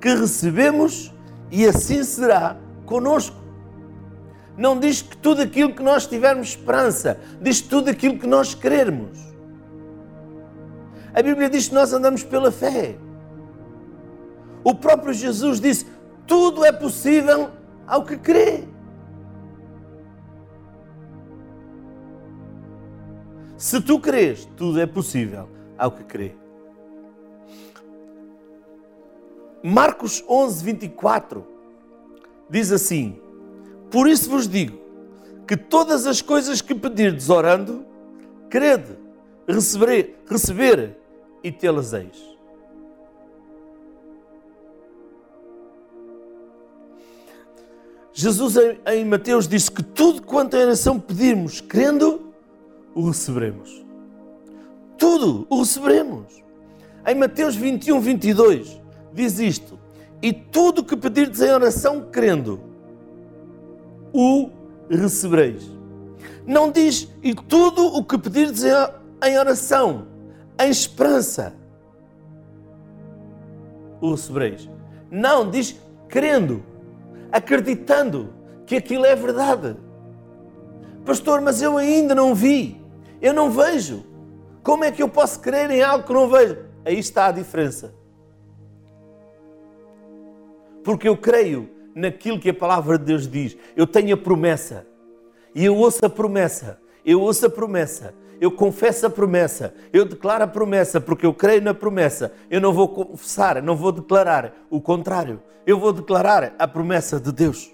que 0.00 0.14
recebemos 0.14 1.12
e 1.50 1.66
assim 1.66 2.04
será 2.04 2.56
conosco. 2.84 3.36
Não 4.56 4.78
diz 4.78 5.02
que 5.02 5.16
tudo 5.16 5.42
aquilo 5.42 5.74
que 5.74 5.82
nós 5.82 6.06
tivermos 6.06 6.48
esperança, 6.48 7.20
diz 7.40 7.60
tudo 7.60 7.90
aquilo 7.90 8.18
que 8.18 8.26
nós 8.26 8.54
queremos. 8.54 9.18
A 11.12 11.22
Bíblia 11.22 11.50
diz 11.50 11.68
que 11.68 11.74
nós 11.74 11.92
andamos 11.92 12.22
pela 12.22 12.50
fé. 12.50 12.96
O 14.62 14.74
próprio 14.74 15.12
Jesus 15.12 15.60
disse: 15.60 15.86
tudo 16.26 16.64
é 16.64 16.72
possível 16.72 17.50
ao 17.86 18.04
que 18.04 18.16
crê. 18.16 18.64
Se 23.56 23.80
tu 23.80 23.98
crês, 23.98 24.46
tudo 24.56 24.80
é 24.80 24.86
possível 24.86 25.48
ao 25.78 25.90
que 25.90 26.04
crê. 26.04 26.34
Marcos 29.62 30.22
11, 30.28 30.64
24 30.64 31.46
diz 32.50 32.70
assim: 32.70 33.18
Por 33.90 34.08
isso 34.08 34.28
vos 34.30 34.46
digo 34.46 34.78
que 35.46 35.56
todas 35.56 36.06
as 36.06 36.20
coisas 36.20 36.60
que 36.60 36.74
pedirdes 36.74 37.30
orando, 37.30 37.84
crede, 38.50 38.96
receber, 39.48 40.18
receber 40.28 40.96
e 41.42 41.50
tê-las 41.50 41.92
eis. 41.92 42.35
Jesus 48.18 48.54
em 48.86 49.04
Mateus 49.04 49.46
disse 49.46 49.70
que 49.70 49.82
tudo 49.82 50.22
quanto 50.22 50.56
em 50.56 50.62
oração 50.62 50.98
pedirmos, 50.98 51.60
crendo, 51.60 52.32
o 52.94 53.08
receberemos. 53.08 53.84
Tudo 54.96 55.46
o 55.50 55.58
receberemos. 55.58 56.42
Em 57.06 57.14
Mateus 57.14 57.54
21, 57.54 58.00
22, 58.00 58.80
diz 59.12 59.38
isto: 59.38 59.78
E 60.22 60.32
tudo 60.32 60.82
que 60.82 60.96
pedirdes 60.96 61.42
em 61.42 61.50
oração, 61.50 62.08
crendo, 62.10 62.58
o 64.14 64.48
recebereis. 64.88 65.70
Não 66.46 66.72
diz, 66.72 67.10
e 67.22 67.34
tudo 67.34 67.84
o 67.84 68.02
que 68.02 68.16
pedirdes 68.16 68.64
em 68.64 69.38
oração, 69.38 70.06
em 70.58 70.70
esperança, 70.70 71.52
o 74.00 74.12
recebereis. 74.12 74.70
Não, 75.10 75.50
diz, 75.50 75.78
crendo 76.08 76.64
acreditando 77.30 78.32
que 78.66 78.76
aquilo 78.76 79.04
é 79.04 79.14
verdade. 79.14 79.76
Pastor, 81.04 81.40
mas 81.40 81.62
eu 81.62 81.78
ainda 81.78 82.14
não 82.14 82.34
vi, 82.34 82.80
eu 83.20 83.32
não 83.32 83.50
vejo. 83.50 84.04
Como 84.62 84.84
é 84.84 84.90
que 84.90 85.02
eu 85.02 85.08
posso 85.08 85.40
crer 85.40 85.70
em 85.70 85.82
algo 85.82 86.04
que 86.04 86.12
não 86.12 86.28
vejo? 86.28 86.58
Aí 86.84 86.98
está 86.98 87.26
a 87.26 87.32
diferença. 87.32 87.94
Porque 90.82 91.08
eu 91.08 91.16
creio 91.16 91.68
naquilo 91.94 92.38
que 92.38 92.50
a 92.50 92.54
palavra 92.54 92.98
de 92.98 93.04
Deus 93.04 93.28
diz. 93.28 93.56
Eu 93.76 93.86
tenho 93.86 94.14
a 94.14 94.16
promessa. 94.16 94.86
E 95.54 95.64
eu 95.64 95.76
ouço 95.76 96.04
a 96.04 96.10
promessa. 96.10 96.80
Eu 97.04 97.20
ouço 97.20 97.46
a 97.46 97.50
promessa. 97.50 98.14
Eu 98.40 98.50
confesso 98.50 99.06
a 99.06 99.10
promessa. 99.10 99.74
Eu 99.92 100.04
declaro 100.04 100.44
a 100.44 100.48
promessa 100.48 101.00
porque 101.00 101.26
eu 101.26 101.34
creio 101.34 101.62
na 101.62 101.74
promessa. 101.74 102.32
Eu 102.50 102.60
não 102.60 102.72
vou 102.72 102.88
confessar, 102.88 103.62
não 103.62 103.76
vou 103.76 103.92
declarar 103.92 104.54
o 104.70 104.80
contrário 104.80 105.40
eu 105.66 105.80
vou 105.80 105.92
declarar 105.92 106.54
a 106.58 106.68
promessa 106.68 107.18
de 107.18 107.32
Deus. 107.32 107.72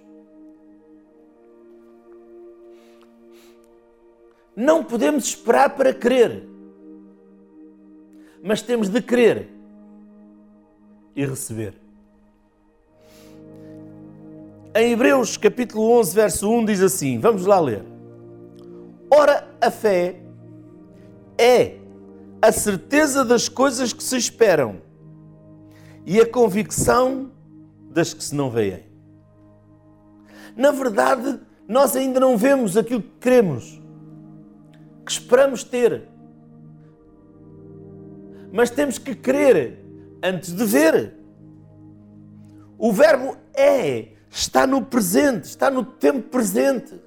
Não 4.57 4.83
podemos 4.83 5.25
esperar 5.25 5.77
para 5.77 5.93
crer, 5.93 6.49
mas 8.43 8.63
temos 8.63 8.89
de 8.89 9.01
crer 9.03 9.49
e 11.15 11.25
receber. 11.25 11.75
Em 14.75 14.93
Hebreus 14.93 15.37
capítulo 15.37 15.91
11, 15.99 16.15
verso 16.15 16.51
1 16.51 16.65
diz 16.65 16.83
assim: 16.83 17.19
vamos 17.19 17.45
lá 17.45 17.61
ler. 17.61 17.85
Ora, 19.11 19.47
a 19.61 19.71
fé 19.71 20.17
é 21.39 21.79
a 22.41 22.51
certeza 22.51 23.25
das 23.25 23.49
coisas 23.49 23.93
que 23.93 24.03
se 24.03 24.17
esperam 24.17 24.83
e 26.05 26.21
a 26.21 26.27
convicção 26.27 27.31
das 27.91 28.13
que 28.13 28.23
se 28.23 28.35
não 28.35 28.51
veem. 28.51 28.85
Na 30.57 30.71
verdade, 30.71 31.41
nós 31.69 31.95
ainda 31.97 32.19
não 32.19 32.37
vemos 32.37 32.77
aquilo 32.77 33.03
que 33.03 33.19
queremos, 33.21 33.81
que 35.05 35.13
esperamos 35.13 35.65
ter. 35.65 36.09
Mas 38.53 38.71
temos 38.71 38.99
que 38.99 39.15
crer 39.15 39.83
antes 40.23 40.53
de 40.53 40.65
ver. 40.65 41.15
O 42.77 42.93
verbo 42.93 43.37
é, 43.55 44.09
está 44.31 44.67
no 44.67 44.85
presente, 44.85 45.45
está 45.45 45.71
no 45.71 45.85
tempo 45.85 46.29
presente. 46.29 47.01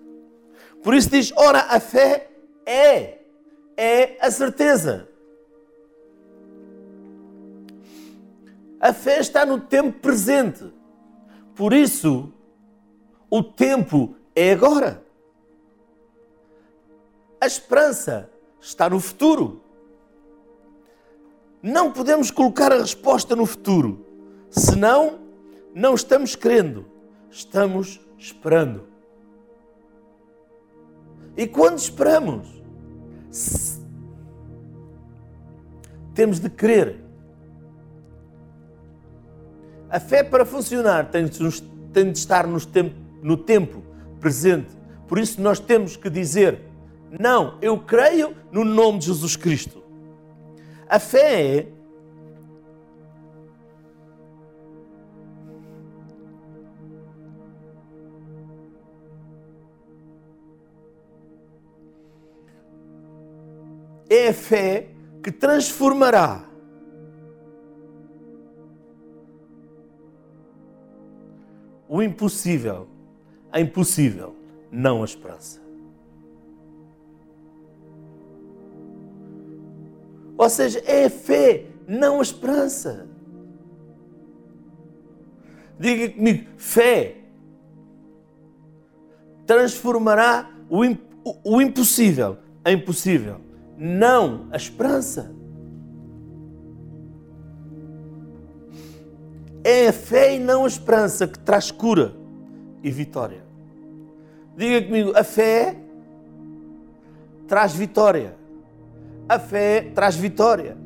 Por 0.81 0.93
isso 0.93 1.09
diz: 1.09 1.33
ora, 1.35 1.59
a 1.69 1.79
fé 1.79 2.29
é, 2.65 3.24
é 3.77 4.17
a 4.19 4.31
certeza. 4.31 5.09
A 8.79 8.93
fé 8.93 9.19
está 9.19 9.45
no 9.45 9.59
tempo 9.59 9.99
presente. 9.99 10.71
Por 11.55 11.73
isso, 11.73 12.31
o 13.29 13.41
tempo 13.41 14.15
é 14.35 14.51
agora. 14.51 15.03
A 17.39 17.47
esperança 17.47 18.29
está 18.59 18.89
no 18.89 18.99
futuro. 18.99 19.61
Não 21.61 21.91
podemos 21.91 22.29
colocar 22.29 22.71
a 22.71 22.77
resposta 22.77 23.35
no 23.35 23.45
futuro, 23.45 24.05
senão 24.51 25.19
não 25.73 25.95
estamos 25.95 26.35
crendo, 26.35 26.85
estamos 27.31 27.99
esperando. 28.19 28.87
E 31.35 31.47
quando 31.47 31.79
esperamos, 31.79 32.54
temos 36.13 36.39
de 36.39 36.49
crer 36.49 37.05
a 39.95 39.99
fé 39.99 40.23
para 40.23 40.45
funcionar 40.45 41.09
tem 41.09 41.25
de, 42.11 42.19
estar 42.19 42.45
no 42.45 43.37
tempo 43.37 43.81
presente. 44.19 44.67
Por 45.07 45.17
isso 45.17 45.39
nós 45.41 45.57
temos 45.57 45.95
que 45.95 46.09
dizer: 46.09 46.59
não, 47.17 47.57
eu 47.61 47.77
creio 47.79 48.35
no 48.51 48.65
nome 48.65 48.99
de 48.99 49.05
Jesus 49.05 49.37
Cristo. 49.37 49.81
A 50.89 50.99
fé 50.99 51.57
é 51.57 51.67
é 64.15 64.29
a 64.29 64.33
fé 64.33 64.89
que 65.21 65.31
transformará 65.31 66.47
o 71.87 72.01
impossível, 72.01 72.87
a 73.51 73.59
impossível, 73.59 74.35
não 74.71 75.01
a 75.01 75.05
esperança. 75.05 75.61
Ou 80.37 80.49
seja, 80.49 80.79
é 80.79 81.05
a 81.05 81.09
fé, 81.09 81.65
não 81.87 82.19
a 82.19 82.21
esperança. 82.21 83.07
Diga 85.79 86.13
comigo, 86.13 86.49
fé 86.57 87.17
transformará 89.45 90.49
o, 90.69 90.83
o, 90.83 91.55
o 91.55 91.61
impossível 91.61 92.37
em 92.65 92.79
possível, 92.79 93.39
não 93.77 94.47
a 94.51 94.57
esperança. 94.57 95.33
É 99.63 99.87
a 99.87 99.93
fé 99.93 100.35
e 100.35 100.39
não 100.39 100.63
a 100.63 100.67
esperança 100.67 101.27
que 101.27 101.39
traz 101.39 101.71
cura 101.71 102.15
e 102.83 102.91
vitória. 102.91 103.43
Diga 104.55 104.85
comigo, 104.85 105.11
a 105.15 105.23
fé 105.23 105.75
traz 107.47 107.73
vitória. 107.73 108.35
A 109.27 109.39
fé 109.39 109.91
traz 109.93 110.15
vitória. 110.15 110.77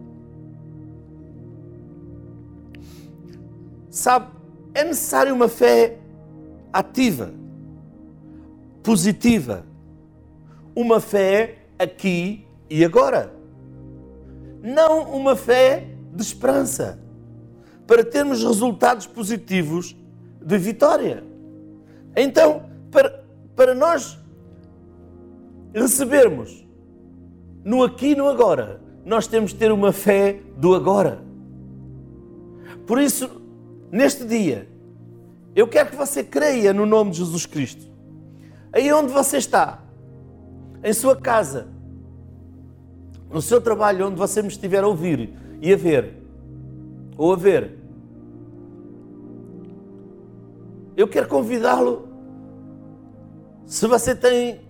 Sabe, 3.90 4.32
é 4.74 4.84
necessário 4.84 5.34
uma 5.34 5.50
fé 5.50 5.98
ativa, 6.72 7.34
positiva. 8.82 9.66
Uma 10.74 11.02
fé 11.02 11.58
aqui 11.78 12.48
e 12.70 12.84
agora. 12.86 13.34
Não 14.62 15.12
uma 15.12 15.36
fé 15.36 15.88
de 16.14 16.22
esperança 16.22 17.00
para 17.88 18.04
termos 18.04 18.44
resultados 18.44 19.08
positivos 19.08 19.96
de 20.42 20.58
vitória. 20.58 21.24
Então, 22.16 22.64
para, 22.92 23.24
para 23.56 23.74
nós 23.74 24.20
recebermos 25.74 26.68
no 27.64 27.84
aqui 27.84 28.12
e 28.12 28.16
no 28.16 28.28
agora, 28.28 28.82
nós 29.06 29.28
temos 29.28 29.52
de 29.52 29.58
ter 29.58 29.72
uma 29.72 29.92
fé 29.92 30.40
do 30.58 30.76
agora. 30.76 31.22
Por 32.86 33.00
isso, 33.00 33.42
neste 33.92 34.26
dia, 34.26 34.68
eu 35.56 35.68
quero 35.68 35.90
que 35.90 35.96
você 35.96 36.24
creia 36.24 36.74
no 36.74 36.86
nome 36.86 37.12
de 37.12 37.18
Jesus 37.18 37.46
Cristo. 37.46 37.90
Aí 38.72 38.92
onde 38.92 39.12
você 39.12 39.38
está, 39.38 39.84
em 40.84 40.94
sua 40.94 41.16
casa, 41.16 41.68
no 43.32 43.42
seu 43.42 43.62
trabalho, 43.62 44.08
onde 44.08 44.16
você 44.16 44.42
me 44.42 44.48
estiver 44.48 44.84
a 44.84 44.88
ouvir 44.88 45.34
e 45.62 45.74
a 45.74 45.78
ver, 45.78 46.16
ou 47.18 47.34
a 47.34 47.36
ver, 47.36 47.78
eu 50.96 51.08
quero 51.08 51.28
convidá-lo. 51.28 52.08
Se 53.66 53.86
você 53.88 54.16
tem 54.16 54.62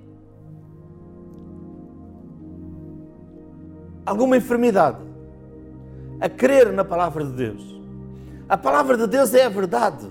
alguma 4.06 4.38
enfermidade, 4.38 5.00
a 6.20 6.28
crer 6.28 6.74
na 6.74 6.84
palavra 6.84 7.26
de 7.26 7.32
Deus. 7.32 7.80
A 8.48 8.58
palavra 8.58 8.98
de 8.98 9.08
Deus 9.08 9.34
é 9.34 9.46
a 9.46 9.50
verdade. 9.50 10.08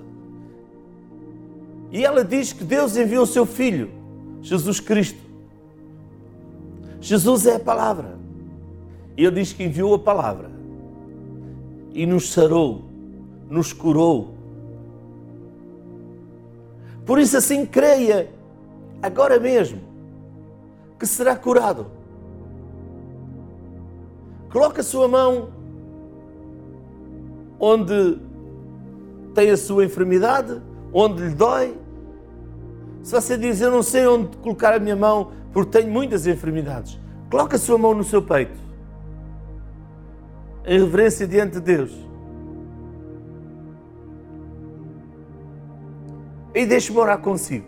E 1.90 2.04
ela 2.04 2.24
diz 2.24 2.52
que 2.52 2.64
Deus 2.64 2.96
enviou 2.96 3.24
o 3.24 3.26
seu 3.26 3.44
Filho 3.44 3.90
Jesus 4.42 4.80
Cristo. 4.80 5.20
Jesus 7.00 7.46
é 7.46 7.56
a 7.56 7.60
palavra. 7.60 8.17
Ele 9.24 9.40
diz 9.40 9.52
que 9.52 9.64
enviou 9.64 9.94
a 9.94 9.98
palavra 9.98 10.50
e 11.92 12.06
nos 12.06 12.32
sarou, 12.32 12.84
nos 13.50 13.72
curou. 13.72 14.34
Por 17.04 17.18
isso, 17.18 17.36
assim, 17.36 17.66
creia 17.66 18.30
agora 19.02 19.40
mesmo 19.40 19.80
que 20.98 21.06
será 21.06 21.34
curado. 21.34 21.86
Coloque 24.52 24.80
a 24.80 24.84
sua 24.84 25.08
mão 25.08 25.48
onde 27.58 28.18
tem 29.34 29.50
a 29.50 29.56
sua 29.56 29.84
enfermidade, 29.84 30.62
onde 30.92 31.22
lhe 31.22 31.34
dói. 31.34 31.76
Se 33.02 33.12
você 33.12 33.36
diz, 33.36 33.60
eu 33.60 33.70
não 33.70 33.82
sei 33.82 34.06
onde 34.06 34.36
colocar 34.38 34.74
a 34.74 34.78
minha 34.78 34.96
mão 34.96 35.32
porque 35.52 35.78
tenho 35.78 35.92
muitas 35.92 36.26
enfermidades, 36.26 37.00
coloque 37.30 37.56
a 37.56 37.58
sua 37.58 37.78
mão 37.78 37.94
no 37.94 38.04
seu 38.04 38.22
peito, 38.22 38.67
em 40.68 40.78
reverência 40.78 41.26
diante 41.26 41.54
de 41.54 41.60
Deus. 41.60 41.90
E 46.54 46.66
deixe-me 46.66 46.98
orar 46.98 47.18
consigo. 47.18 47.66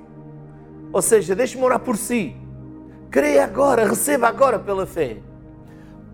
Ou 0.93 1.01
seja, 1.01 1.35
deixe-me 1.35 1.65
orar 1.65 1.81
por 1.81 1.97
si. 1.97 2.37
Creia 3.11 3.45
agora, 3.45 3.89
receba 3.89 4.29
agora 4.29 4.59
pela 4.59 4.85
fé. 4.85 5.17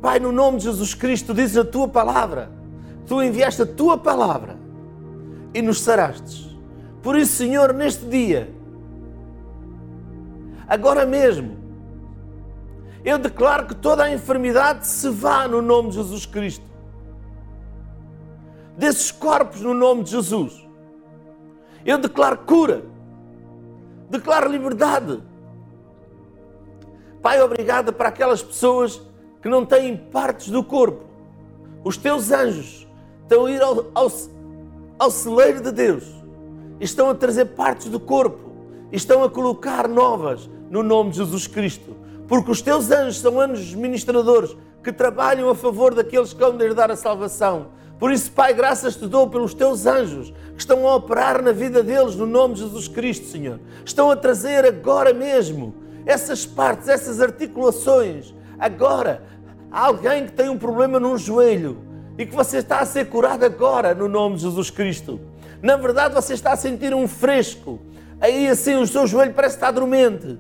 Pai, 0.01 0.20
no 0.20 0.31
nome 0.31 0.59
de 0.59 0.64
Jesus 0.64 0.94
Cristo, 0.94 1.35
diz 1.35 1.57
a 1.57 1.64
tua 1.64 1.88
palavra. 1.88 2.53
Tu 3.05 3.20
enviaste 3.20 3.62
a 3.62 3.66
tua 3.66 3.99
palavra 3.99 4.57
e 5.53 5.61
nos 5.61 5.81
sarastes. 5.81 6.57
Por 7.03 7.16
isso, 7.16 7.33
Senhor, 7.33 7.72
neste 7.72 8.05
dia, 8.07 8.49
agora 10.68 11.05
mesmo, 11.05 11.57
eu 13.05 13.18
declaro 13.18 13.66
que 13.66 13.75
toda 13.75 14.05
a 14.05 14.12
enfermidade 14.12 14.87
se 14.87 15.09
vá 15.09 15.49
no 15.49 15.61
nome 15.61 15.88
de 15.90 15.96
Jesus 15.96 16.27
Cristo. 16.27 16.65
Desses 18.77 19.11
corpos 19.11 19.61
no 19.61 19.73
nome 19.73 20.05
de 20.05 20.11
Jesus. 20.11 20.67
Eu 21.85 21.99
declaro 21.99 22.39
cura. 22.39 22.85
Declaro 24.11 24.51
liberdade. 24.51 25.23
Pai, 27.23 27.41
obrigado 27.41 27.93
para 27.93 28.09
aquelas 28.09 28.43
pessoas 28.43 29.01
que 29.41 29.49
não 29.49 29.65
têm 29.65 29.97
partes 29.97 30.49
do 30.49 30.62
corpo. 30.62 31.05
Os 31.83 31.97
teus 31.97 32.31
anjos 32.31 32.87
estão 33.23 33.47
a 33.47 33.51
ir 33.51 33.62
ao, 33.62 33.87
ao, 33.95 34.11
ao 34.99 35.11
celeiro 35.11 35.61
de 35.61 35.73
Deus. 35.73 36.05
Estão 36.81 37.11
a 37.11 37.15
trazer 37.15 37.47
partes 37.47 37.89
do 37.89 37.99
corpo. 37.99 38.51
Estão 38.93 39.25
a 39.25 39.31
colocar 39.31 39.89
novas 39.89 40.51
no 40.71 40.83
nome 40.83 41.11
de 41.11 41.17
Jesus 41.17 41.47
Cristo. 41.47 41.97
Porque 42.29 42.51
os 42.51 42.61
teus 42.61 42.91
anjos 42.91 43.21
são 43.21 43.41
anjos 43.41 43.75
ministradores 43.75 44.57
que 44.83 44.93
trabalham 44.93 45.49
a 45.49 45.55
favor 45.55 45.95
daqueles 45.95 46.33
que 46.33 46.41
vão 46.41 46.61
herdar 46.61 46.91
a 46.91 46.97
salvação. 46.97 47.69
Por 47.98 48.12
isso, 48.12 48.30
Pai, 48.30 48.52
graças 48.52 48.96
te 48.96 49.06
dou 49.06 49.28
pelos 49.28 49.54
teus 49.54 49.87
anjos 49.87 50.32
que 50.54 50.61
estão 50.61 50.87
a 50.87 50.96
operar 50.96 51.42
na 51.42 51.52
vida 51.52 51.82
deles 51.82 52.14
no 52.14 52.26
nome 52.26 52.54
de 52.54 52.61
Jesus 52.61 52.88
Cristo, 52.88 53.26
Senhor. 53.26 53.59
Estão 53.85 54.11
a 54.11 54.16
trazer 54.16 54.66
agora 54.66 55.14
mesmo 55.14 55.74
essas 56.04 56.44
partes, 56.44 56.88
essas 56.88 57.20
articulações. 57.20 58.35
Agora, 58.59 59.22
há 59.70 59.87
alguém 59.87 60.26
que 60.26 60.32
tem 60.32 60.48
um 60.48 60.59
problema 60.59 61.00
num 61.00 61.16
joelho 61.16 61.78
e 62.18 62.26
que 62.26 62.35
você 62.35 62.59
está 62.59 62.80
a 62.80 62.87
ser 62.87 63.06
curado 63.09 63.44
agora 63.44 63.94
no 63.94 64.09
nome 64.09 64.37
de 64.37 64.42
Jesus 64.42 64.70
Cristo. 64.70 65.18
Na 65.62 65.76
verdade, 65.76 66.14
você 66.14 66.35
está 66.35 66.52
a 66.52 66.56
sentir 66.56 66.94
um 66.94 67.09
fresco. 67.09 67.80
Aí 68.20 68.46
assim 68.46 68.76
o 68.76 68.87
seu 68.87 69.06
joelho 69.06 69.32
parece 69.32 69.56
estar 69.56 69.70
dormente. 69.70 70.38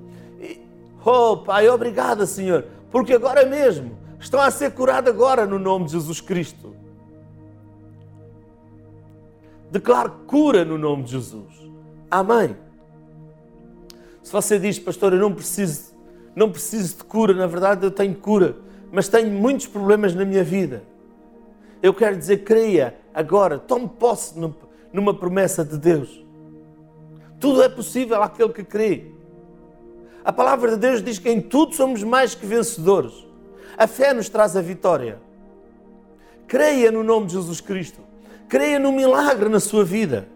Oh, 1.04 1.38
Pai, 1.38 1.68
obrigado, 1.68 2.26
Senhor, 2.26 2.66
porque 2.90 3.14
agora 3.14 3.46
mesmo 3.46 3.96
estão 4.20 4.40
a 4.40 4.50
ser 4.50 4.72
curados 4.72 5.10
agora 5.10 5.46
no 5.46 5.58
nome 5.58 5.86
de 5.86 5.92
Jesus 5.92 6.20
Cristo. 6.20 6.75
Declaro 9.70 10.10
cura 10.26 10.64
no 10.64 10.78
nome 10.78 11.02
de 11.02 11.12
Jesus. 11.12 11.70
Amém. 12.10 12.56
Se 14.22 14.32
você 14.32 14.58
diz, 14.58 14.78
pastor, 14.78 15.12
eu 15.12 15.20
não 15.20 15.32
preciso, 15.32 15.94
não 16.34 16.50
preciso 16.50 16.96
de 16.96 17.04
cura, 17.04 17.32
na 17.32 17.46
verdade 17.46 17.84
eu 17.84 17.90
tenho 17.90 18.14
cura, 18.14 18.56
mas 18.90 19.08
tenho 19.08 19.30
muitos 19.30 19.66
problemas 19.66 20.14
na 20.14 20.24
minha 20.24 20.42
vida. 20.42 20.82
Eu 21.82 21.94
quero 21.94 22.16
dizer, 22.16 22.38
creia 22.38 22.96
agora, 23.14 23.58
tome 23.58 23.88
posse 23.88 24.34
numa 24.92 25.14
promessa 25.14 25.64
de 25.64 25.78
Deus. 25.78 26.24
Tudo 27.38 27.62
é 27.62 27.68
possível 27.68 28.22
àquele 28.22 28.52
que 28.52 28.64
crê. 28.64 29.12
A 30.24 30.32
palavra 30.32 30.72
de 30.72 30.76
Deus 30.78 31.02
diz 31.02 31.18
que 31.18 31.30
em 31.30 31.40
tudo 31.40 31.74
somos 31.74 32.02
mais 32.02 32.34
que 32.34 32.46
vencedores. 32.46 33.26
A 33.76 33.86
fé 33.86 34.12
nos 34.12 34.28
traz 34.28 34.56
a 34.56 34.60
vitória. 34.60 35.20
Creia 36.48 36.90
no 36.90 37.04
nome 37.04 37.26
de 37.26 37.34
Jesus 37.34 37.60
Cristo. 37.60 38.00
Creia 38.48 38.78
no 38.78 38.92
milagre 38.92 39.48
na 39.48 39.60
sua 39.60 39.84
vida. 39.84 40.28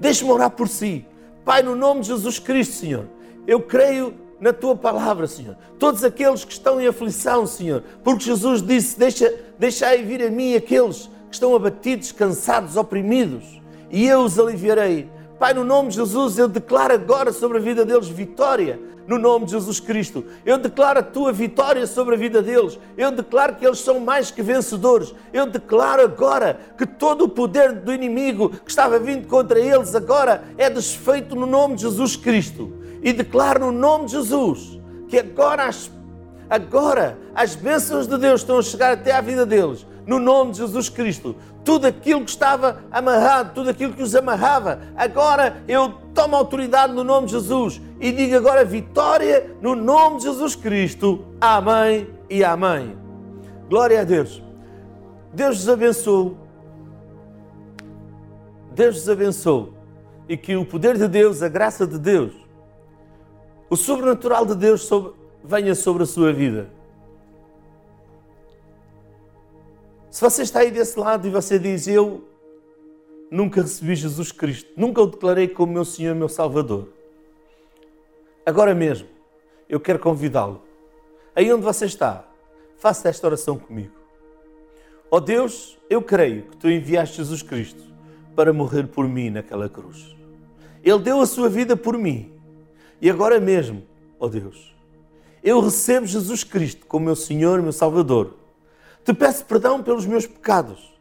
Deixe-me 0.00 0.30
orar 0.30 0.50
por 0.50 0.68
si. 0.68 1.06
Pai, 1.44 1.62
no 1.62 1.74
nome 1.74 2.02
de 2.02 2.08
Jesus 2.08 2.38
Cristo, 2.38 2.74
Senhor, 2.74 3.06
eu 3.46 3.60
creio 3.60 4.14
na 4.40 4.52
tua 4.52 4.76
palavra, 4.76 5.26
Senhor. 5.26 5.56
Todos 5.78 6.04
aqueles 6.04 6.44
que 6.44 6.52
estão 6.52 6.80
em 6.80 6.86
aflição, 6.86 7.46
Senhor, 7.46 7.82
porque 8.04 8.24
Jesus 8.24 8.62
disse: 8.62 8.98
Deixa, 8.98 9.32
deixai 9.58 10.02
vir 10.02 10.22
a 10.22 10.30
mim 10.30 10.54
aqueles 10.54 11.08
que 11.28 11.34
estão 11.34 11.54
abatidos, 11.54 12.12
cansados, 12.12 12.76
oprimidos, 12.76 13.60
e 13.90 14.06
eu 14.06 14.20
os 14.20 14.38
aliviarei. 14.38 15.10
Pai, 15.38 15.54
no 15.54 15.64
nome 15.64 15.90
de 15.90 15.96
Jesus, 15.96 16.38
eu 16.38 16.48
declaro 16.48 16.94
agora 16.94 17.32
sobre 17.32 17.58
a 17.58 17.60
vida 17.60 17.84
deles 17.84 18.08
vitória, 18.08 18.80
no 19.08 19.18
nome 19.18 19.46
de 19.46 19.52
Jesus 19.52 19.80
Cristo. 19.80 20.22
Eu 20.44 20.58
declaro 20.58 20.98
a 20.98 21.02
tua 21.02 21.32
vitória 21.32 21.86
sobre 21.86 22.14
a 22.14 22.18
vida 22.18 22.42
deles. 22.42 22.78
Eu 22.96 23.10
declaro 23.10 23.56
que 23.56 23.66
eles 23.66 23.80
são 23.80 23.98
mais 23.98 24.30
que 24.30 24.42
vencedores. 24.42 25.14
Eu 25.32 25.46
declaro 25.46 26.02
agora 26.02 26.60
que 26.76 26.86
todo 26.86 27.24
o 27.24 27.28
poder 27.28 27.72
do 27.72 27.92
inimigo 27.92 28.50
que 28.50 28.70
estava 28.70 28.98
vindo 28.98 29.26
contra 29.26 29.58
eles 29.58 29.94
agora 29.94 30.44
é 30.58 30.68
desfeito 30.68 31.34
no 31.34 31.46
nome 31.46 31.76
de 31.76 31.82
Jesus 31.82 32.16
Cristo. 32.16 32.70
E 33.02 33.12
declaro 33.14 33.66
no 33.66 33.72
nome 33.72 34.04
de 34.04 34.12
Jesus 34.12 34.78
que 35.08 35.18
agora 35.18 35.64
as, 35.64 35.90
agora 36.50 37.18
as 37.34 37.54
bênçãos 37.54 38.06
de 38.06 38.18
Deus 38.18 38.42
estão 38.42 38.58
a 38.58 38.62
chegar 38.62 38.92
até 38.92 39.12
à 39.12 39.22
vida 39.22 39.46
deles 39.46 39.86
no 40.08 40.18
nome 40.18 40.52
de 40.52 40.58
Jesus 40.58 40.88
Cristo. 40.88 41.36
Tudo 41.62 41.86
aquilo 41.86 42.24
que 42.24 42.30
estava 42.30 42.82
amarrado, 42.90 43.52
tudo 43.52 43.68
aquilo 43.68 43.92
que 43.92 44.02
os 44.02 44.14
amarrava, 44.14 44.80
agora 44.96 45.62
eu 45.68 45.90
tomo 46.14 46.34
autoridade 46.34 46.94
no 46.94 47.04
nome 47.04 47.26
de 47.26 47.32
Jesus 47.32 47.78
e 48.00 48.10
digo 48.10 48.34
agora 48.34 48.64
vitória 48.64 49.54
no 49.60 49.76
nome 49.76 50.16
de 50.16 50.22
Jesus 50.22 50.56
Cristo. 50.56 51.26
Amém 51.38 52.08
e 52.30 52.42
amém. 52.42 52.96
Glória 53.68 54.00
a 54.00 54.04
Deus. 54.04 54.42
Deus 55.34 55.58
vos 55.58 55.68
abençoe. 55.68 56.36
Deus 58.72 58.96
vos 58.96 59.10
abençoe. 59.10 59.72
E 60.26 60.38
que 60.38 60.56
o 60.56 60.64
poder 60.64 60.96
de 60.96 61.06
Deus, 61.06 61.42
a 61.42 61.50
graça 61.50 61.86
de 61.86 61.98
Deus, 61.98 62.32
o 63.68 63.76
sobrenatural 63.76 64.46
de 64.46 64.54
Deus 64.54 64.88
venha 65.44 65.74
sobre 65.74 66.04
a 66.04 66.06
sua 66.06 66.32
vida. 66.32 66.77
Se 70.18 70.24
você 70.24 70.42
está 70.42 70.58
aí 70.58 70.72
desse 70.72 70.98
lado 70.98 71.28
e 71.28 71.30
você 71.30 71.60
diz, 71.60 71.86
eu 71.86 72.24
nunca 73.30 73.62
recebi 73.62 73.94
Jesus 73.94 74.32
Cristo, 74.32 74.68
nunca 74.76 75.00
o 75.00 75.06
declarei 75.06 75.46
como 75.46 75.72
meu 75.72 75.84
Senhor 75.84 76.12
meu 76.12 76.28
Salvador. 76.28 76.88
Agora 78.44 78.74
mesmo, 78.74 79.06
eu 79.68 79.78
quero 79.78 80.00
convidá-lo. 80.00 80.60
Aí 81.36 81.52
onde 81.52 81.62
você 81.62 81.86
está, 81.86 82.28
faça 82.78 83.08
esta 83.08 83.28
oração 83.28 83.56
comigo. 83.56 83.92
Ó 85.08 85.18
oh 85.18 85.20
Deus, 85.20 85.78
eu 85.88 86.02
creio 86.02 86.42
que 86.50 86.56
tu 86.56 86.68
enviaste 86.68 87.18
Jesus 87.18 87.40
Cristo 87.40 87.84
para 88.34 88.52
morrer 88.52 88.88
por 88.88 89.06
mim 89.06 89.30
naquela 89.30 89.68
cruz. 89.68 90.16
Ele 90.82 90.98
deu 90.98 91.20
a 91.20 91.26
sua 91.26 91.48
vida 91.48 91.76
por 91.76 91.96
mim. 91.96 92.32
E 93.00 93.08
agora 93.08 93.38
mesmo, 93.38 93.84
ó 94.18 94.26
oh 94.26 94.28
Deus, 94.28 94.74
eu 95.44 95.60
recebo 95.60 96.08
Jesus 96.08 96.42
Cristo 96.42 96.86
como 96.86 97.04
meu 97.04 97.14
Senhor 97.14 97.62
meu 97.62 97.70
Salvador 97.70 98.37
te 99.08 99.14
peço 99.14 99.42
perdão 99.46 99.82
pelos 99.82 100.04
meus 100.04 100.26
pecados 100.26 100.94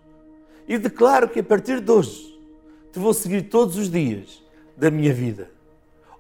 e 0.66 0.78
declaro 0.78 1.28
que 1.28 1.42
a 1.42 1.44
partir 1.44 1.82
de 1.82 1.92
hoje 1.92 2.40
te 2.90 3.00
vou 3.00 3.14
seguir 3.14 3.50
todos 3.50 3.76
os 3.76 3.92
dias 3.92 4.42
da 4.78 4.90
minha 4.90 5.14
vida. 5.14 5.52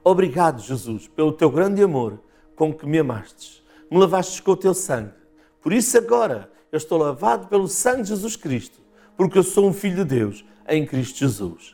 Obrigado, 0.04 0.62
Jesus, 0.62 1.08
pelo 1.08 1.32
teu 1.32 1.50
grande 1.50 1.82
amor 1.82 2.19
com 2.58 2.73
que 2.73 2.86
me 2.86 3.00
amastes. 3.00 3.63
Me 3.89 3.97
lavastes 3.97 4.41
com 4.41 4.52
o 4.52 4.58
teu 4.58 4.73
sangue. 4.73 5.13
Por 5.62 5.71
isso, 5.71 5.97
agora, 5.97 6.52
eu 6.73 6.78
estou 6.78 6.97
lavado 6.97 7.47
pelo 7.47 7.69
sangue 7.69 8.02
de 8.02 8.10
Jesus 8.10 8.36
Cristo, 8.36 8.82
porque 9.15 9.38
eu 9.38 9.43
sou 9.43 9.65
um 9.65 9.71
filho 9.71 10.04
de 10.04 10.04
Deus 10.04 10.43
em 10.67 10.86
Cristo 10.86 11.19
Jesus. 11.19 11.73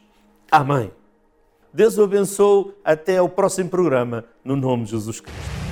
Amém. 0.52 0.92
Deus 1.74 1.98
o 1.98 2.04
abençoe. 2.04 2.72
Até 2.86 3.18
ao 3.18 3.30
próximo 3.30 3.68
programa, 3.68 4.26
no 4.46 4.56
nome 4.56 4.84
de 4.84 4.92
Jesus 4.92 5.20
Cristo. 5.22 5.63